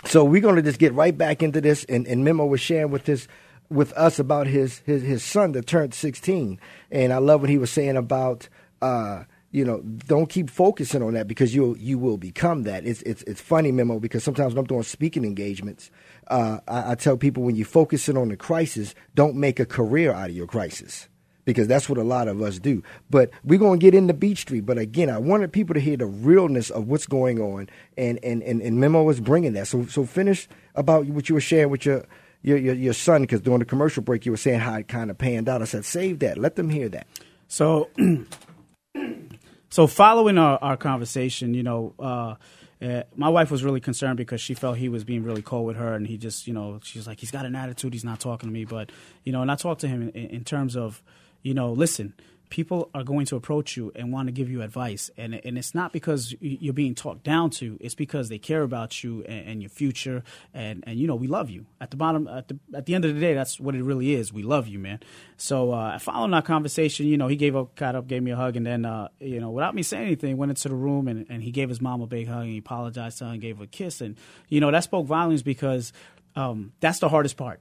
So 0.09 0.25
we're 0.25 0.41
going 0.41 0.57
to 0.57 0.63
just 0.63 0.79
get 0.79 0.95
right 0.95 1.17
back 1.17 1.43
into 1.43 1.61
this. 1.61 1.85
And, 1.85 2.07
and 2.07 2.25
Memo 2.25 2.47
was 2.47 2.63
sharing 2.63 2.91
with 2.91 3.07
his 3.07 3.29
with 3.69 3.93
us 3.93 4.19
about 4.19 4.47
his, 4.47 4.79
his 4.87 5.03
his 5.03 5.23
son 5.23 5.53
that 5.53 5.67
turned 5.67 5.93
16, 5.93 6.59
and 6.91 7.13
I 7.13 7.19
love 7.19 7.43
what 7.43 7.51
he 7.51 7.59
was 7.59 7.71
saying 7.71 7.99
about. 7.99 8.49
Uh, 8.81 9.25
you 9.51 9.65
know, 9.65 9.83
don't 9.83 10.29
keep 10.29 10.49
focusing 10.49 11.03
on 11.03 11.13
that 11.13 11.29
because 11.29 11.55
you 11.55 11.77
you 11.79 11.99
will 11.99 12.17
become 12.17 12.63
that. 12.63 12.87
It's 12.87 13.03
it's 13.03 13.23
it's 13.25 13.43
funny, 13.43 13.71
Memo, 13.71 13.99
because 14.01 14.25
sometimes 14.25 14.55
when 14.55 14.61
I'm 14.61 14.67
doing 14.67 14.83
speaking 14.83 15.25
engagements, 15.25 15.91
uh, 16.29 16.61
I, 16.67 16.93
I 16.93 16.95
tell 16.95 17.19
people 17.19 17.43
when 17.43 17.57
you're 17.57 17.67
focusing 17.67 18.17
on 18.17 18.29
the 18.29 18.37
crisis, 18.39 18.95
don't 19.15 19.37
make 19.37 19.61
a 19.61 19.67
career 19.67 20.15
out 20.15 20.31
of 20.31 20.37
your 20.37 20.47
crisis 20.47 21.09
because 21.49 21.67
that's 21.67 21.89
what 21.89 21.97
a 21.97 22.03
lot 22.03 22.29
of 22.29 22.43
us 22.43 22.59
do. 22.59 22.83
But 23.09 23.31
we're 23.43 23.59
going 23.59 23.81
to 23.81 23.83
get 23.83 23.95
into 23.95 24.13
Beat 24.13 24.37
Street. 24.37 24.67
But 24.67 24.77
again, 24.77 25.09
I 25.09 25.17
wanted 25.17 25.51
people 25.51 25.73
to 25.73 25.81
hear 25.81 25.97
the 25.97 26.05
realness 26.05 26.69
of 26.69 26.89
what's 26.89 27.07
going 27.07 27.41
on, 27.41 27.71
and 27.97 28.23
and 28.23 28.43
and, 28.43 28.61
and 28.61 28.79
Memo 28.79 29.03
was 29.03 29.19
bringing 29.19 29.55
that. 29.55 29.67
So 29.67 29.87
so 29.87 30.05
finish 30.05 30.47
about 30.75 31.07
what 31.07 31.31
you 31.31 31.35
were 31.35 31.41
sharing 31.41 31.71
with 31.71 31.87
your. 31.87 32.05
Your, 32.41 32.57
your, 32.57 32.75
your 32.77 32.93
son, 32.93 33.23
because 33.23 33.41
during 33.41 33.59
the 33.59 33.65
commercial 33.65 34.01
break, 34.01 34.25
you 34.25 34.31
were 34.31 34.39
saying 34.39 34.61
how 34.61 34.77
it 34.77 34.87
kind 34.87 35.11
of 35.11 35.19
panned 35.19 35.49
out. 35.49 35.61
I 35.61 35.65
said, 35.65 35.85
save 35.85 36.21
that. 36.21 36.39
Let 36.39 36.55
them 36.55 36.71
hear 36.71 36.89
that. 36.91 37.09
So, 37.49 37.91
so 39.71 39.89
following 39.89 40.39
our, 40.39 40.57
our 40.63 40.77
conversation, 40.77 41.53
you 41.53 41.65
know, 41.65 41.95
uh, 41.99 42.37
uh, 42.81 43.03
my 43.17 43.29
wife 43.29 43.51
was 43.51 43.65
really 43.65 43.81
concerned 43.81 44.19
because 44.19 44.41
she 44.41 44.55
felt 44.55 44.79
he 44.79 44.89
was 44.89 45.03
being 45.03 45.25
really 45.25 45.43
cold 45.43 45.67
with 45.67 45.77
her, 45.77 45.95
and 45.95 46.07
he 46.07 46.17
just, 46.17 46.47
you 46.47 46.55
know, 46.55 46.79
she's 46.85 47.09
like, 47.09 47.19
he's 47.19 47.33
got 47.33 47.45
an 47.45 47.57
attitude, 47.57 47.93
he's 47.93 48.05
not 48.05 48.21
talking 48.21 48.49
to 48.49 48.53
me. 48.53 48.65
But, 48.65 48.93
you 49.25 49.33
know, 49.33 49.43
and 49.43 49.51
I 49.51 49.57
talked 49.57 49.81
to 49.81 49.89
him 49.89 50.13
in, 50.15 50.27
in 50.31 50.45
terms 50.45 50.77
of, 50.77 51.03
you 51.43 51.55
know, 51.55 51.73
listen, 51.73 52.15
people 52.51 52.91
are 52.95 53.05
going 53.05 53.27
to 53.27 53.37
approach 53.37 53.77
you 53.77 53.93
and 53.95 54.13
want 54.13 54.29
to 54.29 54.33
give 54.33 54.51
you 54.51 54.63
advice. 54.63 55.11
And 55.17 55.35
and 55.35 55.59
it's 55.59 55.75
not 55.75 55.93
because 55.93 56.35
you're 56.41 56.73
being 56.73 56.95
talked 56.95 57.23
down 57.25 57.51
to 57.51 57.77
it's 57.81 57.95
because 57.95 58.29
they 58.29 58.39
care 58.39 58.63
about 58.63 59.03
you 59.05 59.23
and, 59.25 59.49
and, 59.49 59.63
your 59.63 59.71
future. 59.71 60.23
And 60.55 60.85
and 60.87 60.99
you 60.99 61.07
know 61.07 61.15
we 61.15 61.27
love 61.27 61.51
you. 61.51 61.67
At 61.81 61.91
the 61.91 61.97
bottom 61.97 62.27
at 62.27 62.49
the 62.49 62.59
at 62.75 62.87
the 62.87 62.95
end 62.95 63.05
of 63.05 63.15
the 63.15 63.21
day 63.21 63.35
that's 63.35 63.61
what 63.61 63.75
it 63.75 63.83
really 63.83 64.15
is. 64.15 64.33
We 64.33 64.43
love 64.43 64.67
you 64.67 64.79
man. 64.79 65.01
So 65.37 65.73
uh 65.73 65.99
following 65.99 66.35
our 66.35 66.43
conversation 66.43 67.07
you 67.07 67.17
know 67.17 67.29
he 67.29 67.37
gave 67.37 67.57
up 67.57 67.75
got 67.75 67.95
up 67.95 68.07
gave 68.07 68.23
me 68.23 68.31
a 68.31 68.37
hug 68.37 68.57
and 68.57 68.67
then 68.67 68.85
uh 68.85 69.09
you 69.21 69.41
know 69.41 69.51
without 69.51 69.75
me 69.75 69.83
saying 69.83 70.07
anything 70.07 70.37
went 70.37 70.51
into 70.51 70.69
the 70.69 70.75
room 70.75 71.09
and, 71.09 71.27
and 71.29 71.43
he 71.43 71.51
gave 71.51 71.69
his 71.69 71.81
mom 71.81 72.01
a 72.01 72.07
big 72.07 72.29
hug 72.29 72.43
and 72.43 72.51
he 72.51 72.59
apologized 72.59 73.19
to 73.19 73.25
her 73.25 73.33
and 73.33 73.41
gave 73.41 73.59
her 73.59 73.65
a 73.65 73.69
kiss. 73.69 74.01
And 74.01 74.17
you 74.49 74.61
know 74.61 74.71
that 74.71 74.85
spoke 74.85 75.07
volumes 75.07 75.43
because 75.43 75.93
um 76.37 76.73
that's 76.81 76.99
the 76.99 77.09
hardest 77.09 77.37
part 77.37 77.61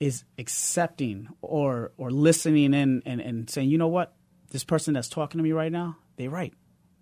is 0.00 0.24
accepting 0.38 1.28
or 1.42 1.92
or 1.96 2.10
listening 2.10 2.74
in 2.74 3.02
and, 3.04 3.20
and 3.20 3.50
saying, 3.50 3.68
you 3.68 3.78
know 3.78 3.88
what, 3.88 4.14
this 4.50 4.64
person 4.64 4.94
that's 4.94 5.08
talking 5.08 5.38
to 5.38 5.42
me 5.42 5.52
right 5.52 5.72
now, 5.72 5.96
they 6.16 6.28
right, 6.28 6.54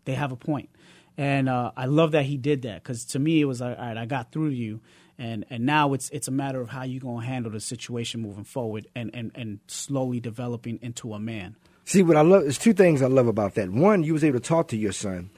they 0.05 0.15
have 0.15 0.33
a 0.33 0.37
point, 0.37 0.71
and 1.17 1.49
uh, 1.49 1.73
I 1.77 1.87
love 1.87 2.13
that 2.13 2.25
he 2.25 2.37
did 2.37 2.63
that 2.63 2.83
because 2.83 3.05
to 3.07 3.19
me 3.19 3.41
it 3.41 3.45
was 3.45 3.61
like, 3.61 3.79
all 3.79 3.85
right, 3.85 3.97
I 3.97 4.07
got 4.07 4.33
through 4.33 4.49
you, 4.49 4.81
and 5.19 5.45
and 5.51 5.67
now 5.67 5.93
it's 5.93 6.09
it's 6.11 6.29
a 6.29 6.33
matter 6.33 6.61
of 6.61 6.69
how 6.69 6.85
you 6.85 7.01
gonna 7.01 7.25
handle 7.25 7.53
the 7.53 7.61
situation 7.61 8.21
moving 8.21 8.45
forward, 8.45 8.87
and 8.95 9.11
and 9.15 9.31
and 9.35 9.61
slowly 9.67 10.21
developing 10.21 10.79
into 10.83 11.13
a 11.13 11.19
man. 11.19 11.57
See 11.85 12.03
what 12.03 12.17
I 12.17 12.23
love. 12.23 12.43
There's 12.43 12.59
two 12.59 12.73
things 12.73 13.03
I 13.03 13.07
love 13.07 13.29
about 13.29 13.55
that. 13.55 13.71
One, 13.71 14.03
you 14.03 14.13
was 14.13 14.25
able 14.25 14.41
to 14.41 14.49
talk 14.49 14.69
to 14.69 14.77
your 14.77 14.93
son, 14.93 15.31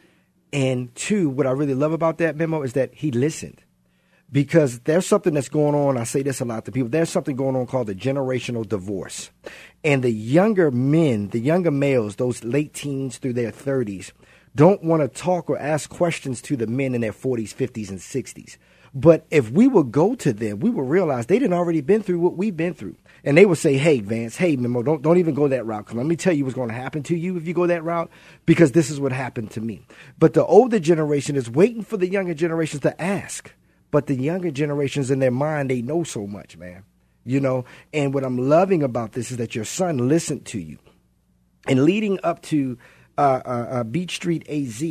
and 0.53 0.94
two, 0.94 1.29
what 1.29 1.47
I 1.47 1.51
really 1.51 1.75
love 1.75 1.92
about 1.92 2.18
that 2.18 2.37
Memo 2.37 2.62
is 2.62 2.75
that 2.75 2.94
he 2.94 3.11
listened 3.11 3.62
because 4.30 4.80
there's 4.80 5.06
something 5.06 5.34
that's 5.34 5.48
going 5.48 5.74
on. 5.74 5.96
I 5.96 6.04
say 6.04 6.22
this 6.22 6.40
a 6.40 6.44
lot 6.44 6.64
to 6.66 6.72
people. 6.72 6.88
There's 6.88 7.10
something 7.10 7.36
going 7.36 7.56
on 7.56 7.66
called 7.66 7.86
the 7.86 7.94
generational 7.94 8.68
divorce. 8.68 9.30
And 9.82 10.02
the 10.02 10.10
younger 10.10 10.70
men, 10.70 11.28
the 11.28 11.40
younger 11.40 11.70
males, 11.70 12.16
those 12.16 12.44
late 12.44 12.74
teens 12.74 13.18
through 13.18 13.34
their 13.34 13.52
30s, 13.52 14.12
don't 14.54 14.82
want 14.82 15.02
to 15.02 15.08
talk 15.08 15.48
or 15.48 15.58
ask 15.58 15.88
questions 15.88 16.42
to 16.42 16.56
the 16.56 16.66
men 16.66 16.94
in 16.94 17.00
their 17.00 17.12
40s, 17.12 17.54
50s, 17.54 17.90
and 17.90 17.98
60s. 17.98 18.56
But 18.94 19.26
if 19.30 19.50
we 19.50 19.68
would 19.68 19.92
go 19.92 20.14
to 20.16 20.32
them, 20.32 20.60
we 20.60 20.70
would 20.70 20.88
realize 20.88 21.26
they 21.26 21.38
didn't 21.38 21.54
already 21.54 21.80
been 21.80 22.02
through 22.02 22.20
what 22.20 22.36
we've 22.36 22.56
been 22.56 22.74
through. 22.74 22.96
And 23.24 23.36
they 23.36 23.46
would 23.46 23.58
say, 23.58 23.76
hey, 23.76 24.00
Vance, 24.00 24.36
hey, 24.36 24.56
Memo, 24.56 24.82
don't, 24.82 25.02
don't 25.02 25.18
even 25.18 25.34
go 25.34 25.48
that 25.48 25.66
route. 25.66 25.84
Because 25.84 25.96
let 25.96 26.06
me 26.06 26.16
tell 26.16 26.32
you 26.32 26.44
what's 26.44 26.54
going 26.54 26.68
to 26.68 26.74
happen 26.74 27.02
to 27.04 27.16
you 27.16 27.36
if 27.36 27.46
you 27.46 27.54
go 27.54 27.66
that 27.66 27.84
route, 27.84 28.10
because 28.46 28.72
this 28.72 28.90
is 28.90 29.00
what 29.00 29.12
happened 29.12 29.50
to 29.52 29.60
me. 29.60 29.86
But 30.18 30.34
the 30.34 30.44
older 30.44 30.78
generation 30.78 31.36
is 31.36 31.50
waiting 31.50 31.82
for 31.82 31.96
the 31.96 32.08
younger 32.08 32.34
generations 32.34 32.82
to 32.82 33.00
ask. 33.00 33.52
But 33.90 34.07
the 34.07 34.14
younger 34.14 34.51
generations 34.51 35.11
in 35.11 35.18
their 35.18 35.31
mind, 35.31 35.70
they 35.70 35.83
know 35.83 36.05
so 36.05 36.27
much, 36.27 36.57
man. 36.57 36.85
You 37.24 37.40
know, 37.40 37.64
and 37.92 38.14
what 38.14 38.24
I'm 38.24 38.38
loving 38.38 38.83
about 38.83 39.12
this 39.12 39.31
is 39.31 39.37
that 39.37 39.55
your 39.55 39.64
son 39.64 40.09
listened 40.09 40.46
to 40.46 40.59
you. 40.59 40.79
And 41.66 41.85
leading 41.85 42.18
up 42.22 42.40
to 42.42 42.79
uh, 43.18 43.42
uh, 43.44 43.66
uh, 43.70 43.85
Beat 43.85 44.11
Street 44.11 44.48
AZ 44.48 44.83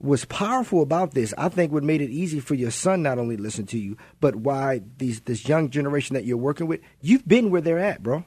was 0.00 0.24
powerful 0.24 0.82
about 0.82 1.12
this. 1.12 1.34
I 1.36 1.48
think 1.48 1.72
what 1.72 1.82
made 1.82 2.00
it 2.00 2.10
easy 2.10 2.40
for 2.40 2.54
your 2.54 2.70
son 2.70 3.02
not 3.02 3.18
only 3.18 3.36
listen 3.36 3.66
to 3.66 3.78
you, 3.78 3.96
but 4.20 4.36
why 4.36 4.82
these 4.98 5.20
this 5.20 5.48
young 5.48 5.70
generation 5.70 6.14
that 6.14 6.24
you're 6.24 6.36
working 6.36 6.66
with, 6.66 6.80
you've 7.00 7.26
been 7.26 7.50
where 7.50 7.60
they're 7.60 7.78
at, 7.78 8.02
bro. 8.02 8.24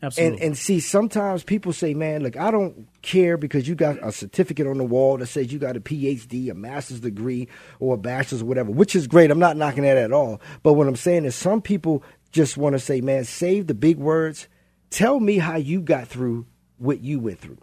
Absolutely. 0.00 0.36
And 0.36 0.46
and 0.46 0.58
see, 0.58 0.78
sometimes 0.78 1.42
people 1.42 1.72
say, 1.72 1.92
"Man, 1.92 2.22
look, 2.22 2.36
I 2.36 2.52
don't 2.52 2.86
care 3.02 3.36
because 3.36 3.66
you 3.66 3.74
got 3.74 3.98
a 4.00 4.12
certificate 4.12 4.66
on 4.66 4.78
the 4.78 4.84
wall 4.84 5.16
that 5.16 5.26
says 5.26 5.52
you 5.52 5.58
got 5.58 5.76
a 5.76 5.80
PhD, 5.80 6.50
a 6.50 6.54
master's 6.54 7.00
degree, 7.00 7.48
or 7.80 7.94
a 7.94 7.98
bachelor's, 7.98 8.42
or 8.42 8.44
whatever." 8.44 8.70
Which 8.70 8.94
is 8.94 9.08
great. 9.08 9.30
I'm 9.30 9.40
not 9.40 9.56
knocking 9.56 9.82
that 9.82 9.96
at 9.96 10.12
all. 10.12 10.40
But 10.62 10.74
what 10.74 10.86
I'm 10.86 10.96
saying 10.96 11.24
is, 11.24 11.34
some 11.34 11.60
people 11.60 12.04
just 12.30 12.56
want 12.56 12.74
to 12.74 12.78
say, 12.78 13.00
"Man, 13.00 13.24
save 13.24 13.66
the 13.66 13.74
big 13.74 13.98
words. 13.98 14.46
Tell 14.90 15.18
me 15.18 15.38
how 15.38 15.56
you 15.56 15.80
got 15.80 16.06
through 16.06 16.46
what 16.78 17.00
you 17.00 17.18
went 17.18 17.40
through." 17.40 17.58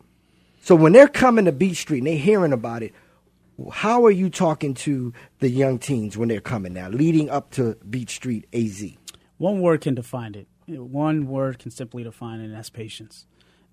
So 0.62 0.76
when 0.76 0.92
they're 0.92 1.08
coming 1.08 1.46
to 1.46 1.54
Beat 1.54 1.76
Street 1.76 2.00
and 2.00 2.08
they're 2.08 2.18
hearing 2.18 2.52
about 2.52 2.84
it, 2.84 2.92
how 3.72 4.06
are 4.06 4.12
you 4.12 4.30
talking 4.30 4.74
to 4.74 5.14
the 5.40 5.50
young 5.50 5.80
teens 5.80 6.18
when 6.18 6.28
they're 6.28 6.42
coming 6.42 6.74
now, 6.74 6.90
leading 6.90 7.30
up 7.30 7.52
to 7.52 7.78
Beat 7.90 8.10
Street 8.10 8.46
AZ? 8.52 8.84
One 9.38 9.62
word 9.62 9.82
can 9.82 9.96
define 9.96 10.36
it 10.36 10.48
one 10.68 11.28
word 11.28 11.60
can 11.60 11.72
simply 11.72 12.04
define 12.04 12.40
it, 12.40 12.46
and 12.46 12.56
that's 12.56 12.70
patience. 12.70 13.26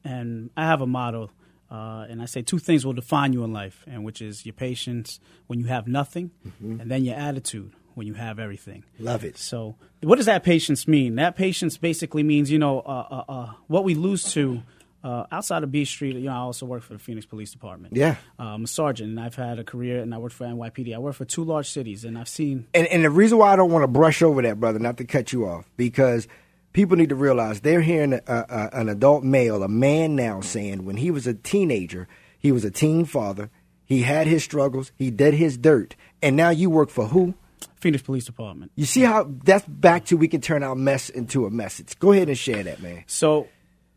And 0.05 0.51
I 0.57 0.67
have 0.67 0.81
a 0.81 0.87
motto, 0.87 1.31
uh, 1.71 2.07
and 2.09 2.21
I 2.21 2.27
say 2.27 2.43
two 2.43 2.59
things 2.59 2.85
will 2.85 2.93
define 2.93 3.33
you 3.33 3.45
in 3.45 3.53
life, 3.53 3.85
and 3.87 4.05
which 4.05 4.21
is 4.21 4.45
your 4.45 4.53
patience 4.53 5.21
when 5.47 5.61
you 5.61 5.67
have 5.67 5.87
nothing, 5.87 6.31
mm-hmm. 6.47 6.81
and 6.81 6.91
then 6.91 7.05
your 7.05 7.17
attitude 7.17 7.73
when 7.95 8.07
you 8.07 8.15
have 8.15 8.39
everything. 8.39 8.85
Love 8.99 9.25
it. 9.25 9.37
So, 9.39 9.77
what 10.03 10.17
does 10.17 10.27
that 10.27 10.43
patience 10.45 10.89
mean? 10.89 11.17
That 11.17 11.37
patience 11.37 11.77
basically 11.77 12.23
means, 12.23 12.51
you 12.51 12.59
know, 12.59 12.81
uh, 12.81 13.07
uh, 13.11 13.33
uh 13.33 13.53
what 13.67 13.85
we 13.85 13.95
lose 13.95 14.33
to 14.33 14.63
uh, 15.05 15.27
outside 15.33 15.65
of 15.65 15.73
Beat 15.73 15.87
Street, 15.87 16.15
you 16.15 16.23
know, 16.23 16.33
I 16.33 16.37
also 16.37 16.65
work 16.65 16.83
for 16.83 16.93
the 16.93 16.99
Phoenix 16.99 17.27
Police 17.27 17.51
Department. 17.51 17.97
Yeah. 17.97 18.17
Uh, 18.39 18.45
I'm 18.45 18.65
a 18.65 18.67
sergeant, 18.69 19.11
and 19.11 19.21
I've 19.21 19.35
had 19.35 19.59
a 19.59 19.65
career, 19.65 20.01
and 20.01 20.15
I 20.15 20.19
worked 20.19 20.35
for 20.35 20.47
NYPD. 20.47 20.95
I 20.95 20.99
work 20.99 21.17
for 21.17 21.25
two 21.25 21.45
large 21.45 21.69
cities, 21.69 22.05
and 22.05 22.17
I've 22.17 22.29
seen. 22.29 22.69
And, 22.73 22.87
and 22.87 23.05
the 23.05 23.11
reason 23.11 23.39
why 23.39 23.53
I 23.53 23.57
don't 23.57 23.71
want 23.71 23.83
to 23.83 23.89
brush 23.89 24.23
over 24.23 24.43
that, 24.43 24.61
brother, 24.61 24.79
not 24.79 24.99
to 24.99 25.05
cut 25.05 25.33
you 25.33 25.47
off, 25.47 25.69
because 25.77 26.29
people 26.73 26.97
need 26.97 27.09
to 27.11 27.15
realize 27.15 27.61
they're 27.61 27.81
hearing 27.81 28.15
a, 28.15 28.23
a, 28.27 28.71
an 28.73 28.89
adult 28.89 29.25
male, 29.25 29.63
a 29.63 29.69
man 29.69 30.17
now, 30.17 30.41
saying 30.41 30.85
when 30.85 30.97
he 30.97 31.11
was 31.11 31.27
a 31.27 31.35
teenager, 31.35 32.09
he 32.39 32.53
was 32.53 32.65
a 32.65 32.71
teen 32.71 33.05
father, 33.05 33.51
he 33.85 34.03
had 34.03 34.27
his 34.27 34.43
struggles, 34.43 34.93
he 34.97 35.11
did 35.11 35.35
his 35.35 35.57
dirt, 35.57 35.97
and 36.23 36.37
now 36.37 36.51
you 36.51 36.71
work 36.71 36.91
for 36.91 37.07
who? 37.09 37.35
Phoenix 37.77 38.03
Police 38.03 38.25
Department. 38.25 38.71
You 38.77 38.87
see 38.87 39.03
how 39.03 39.29
that's 39.45 39.67
back 39.67 40.07
to 40.07 40.17
we 40.17 40.29
can 40.29 40.41
turn 40.41 40.63
our 40.63 40.77
mess 40.77 41.09
into 41.09 41.47
a 41.47 41.51
message. 41.51 41.99
Go 41.99 42.13
ahead 42.13 42.29
and 42.29 42.39
share 42.39 42.63
that, 42.63 42.81
man. 42.81 43.03
So, 43.09 43.49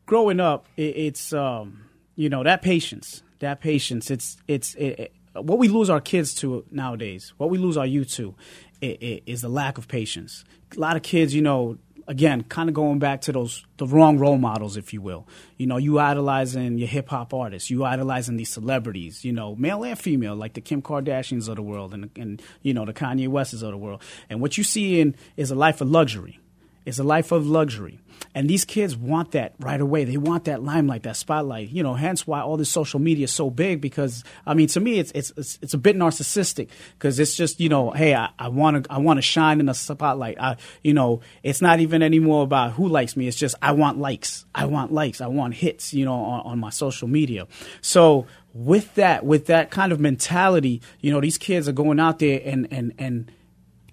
growing 0.07 0.39
up, 0.39 0.65
it, 0.75 0.97
it's 0.97 1.33
um, 1.33 1.85
you 2.15 2.29
know 2.29 2.43
that 2.43 2.63
patience, 2.63 3.21
that 3.39 3.61
patience. 3.61 4.09
It's 4.09 4.38
it's 4.47 4.73
it, 4.75 4.99
it, 4.99 5.13
what 5.33 5.59
we 5.59 5.67
lose 5.67 5.89
our 5.89 6.01
kids 6.01 6.33
to 6.35 6.65
nowadays. 6.71 7.33
What 7.38 7.51
we 7.51 7.59
lose 7.59 7.77
our 7.77 7.85
youth 7.85 8.11
to 8.13 8.35
is 8.81 9.41
the 9.41 9.49
lack 9.49 9.77
of 9.77 9.88
patience. 9.88 10.43
A 10.75 10.79
lot 10.79 10.95
of 10.95 11.03
kids, 11.03 11.33
you 11.33 11.41
know, 11.41 11.77
again, 12.07 12.43
kind 12.43 12.69
of 12.69 12.75
going 12.75 12.99
back 12.99 13.21
to 13.21 13.31
those 13.31 13.65
the 13.77 13.87
wrong 13.87 14.17
role 14.17 14.37
models, 14.37 14.77
if 14.77 14.93
you 14.93 15.01
will. 15.01 15.27
You 15.57 15.67
know, 15.67 15.77
you 15.77 15.99
idolizing 15.99 16.77
your 16.77 16.87
hip 16.87 17.09
hop 17.09 17.33
artists, 17.33 17.69
you 17.69 17.83
idolizing 17.83 18.37
these 18.37 18.49
celebrities, 18.49 19.25
you 19.25 19.31
know, 19.31 19.55
male 19.55 19.83
and 19.83 19.97
female, 19.97 20.35
like 20.35 20.53
the 20.53 20.61
Kim 20.61 20.81
Kardashians 20.81 21.47
of 21.47 21.55
the 21.55 21.61
world 21.61 21.93
and 21.93 22.09
and 22.15 22.41
you 22.61 22.73
know 22.73 22.85
the 22.85 22.93
Kanye 22.93 23.27
Wests 23.27 23.53
of 23.61 23.71
the 23.71 23.77
world. 23.77 24.01
And 24.29 24.41
what 24.41 24.57
you 24.57 24.63
see 24.63 24.99
in 24.99 25.15
is 25.37 25.51
a 25.51 25.55
life 25.55 25.81
of 25.81 25.89
luxury. 25.89 26.39
It's 26.86 27.00
a 27.00 27.04
life 27.04 27.32
of 27.32 27.48
luxury. 27.48 28.00
And 28.34 28.50
these 28.50 28.65
kids 28.65 28.95
want 28.95 29.32
that 29.32 29.56
right 29.60 29.80
away. 29.80 30.04
They 30.04 30.17
want 30.17 30.45
that 30.45 30.62
limelight, 30.62 31.04
that 31.04 31.15
spotlight. 31.15 31.69
You 31.69 31.84
know, 31.84 31.93
hence 31.93 32.28
why 32.28 32.41
all 32.41 32.58
this 32.58 32.69
social 32.69 33.00
media 33.00 33.26
is 33.26 33.32
so 33.32 33.50
big. 33.50 33.82
Because 33.82 34.24
I 34.45 34.54
mean, 34.54 34.67
to 34.69 34.80
me, 34.80 35.00
it's 35.00 35.12
it's 35.13 35.32
it's, 35.36 35.60
it's 35.62 35.74
a 35.74 35.78
bit 35.78 35.95
narcissistic 35.95 36.69
because 36.93 37.19
it's 37.19 37.36
just 37.36 37.60
you 37.60 37.69
know, 37.69 37.91
hey, 37.91 38.13
I 38.13 38.48
want 38.50 38.84
to 38.86 38.91
I 38.91 39.00
want 39.00 39.17
to 39.17 39.21
shine 39.21 39.60
in 39.60 39.65
the 39.65 39.74
spotlight. 39.74 40.39
I 40.39 40.58
you 40.84 40.93
know, 40.93 41.21
it's 41.43 41.62
not 41.62 41.80
even 41.80 42.04
anymore 42.04 42.43
about 42.43 42.74
who 42.74 42.88
likes 42.88 43.15
me. 43.15 43.28
It's 43.28 43.38
just 43.38 43.56
I 43.62 43.71
want 43.71 43.98
likes. 43.98 44.45
I 44.54 44.65
want 44.65 44.91
likes. 44.91 45.21
I 45.21 45.28
want 45.28 45.56
hits. 45.56 45.93
You 45.93 46.06
know, 46.06 46.15
on, 46.15 46.41
on 46.41 46.60
my 46.60 46.69
social 46.69 47.08
media. 47.08 47.48
So 47.82 48.28
with 48.54 48.95
that, 48.95 49.26
with 49.26 49.48
that 49.48 49.71
kind 49.71 49.91
of 49.91 50.00
mentality, 50.00 50.82
you 51.02 51.12
know, 51.12 51.21
these 51.21 51.38
kids 51.38 51.67
are 51.67 51.74
going 51.74 52.00
out 52.00 52.19
there 52.19 52.41
and 52.43 52.67
and 52.71 52.93
and 52.98 53.32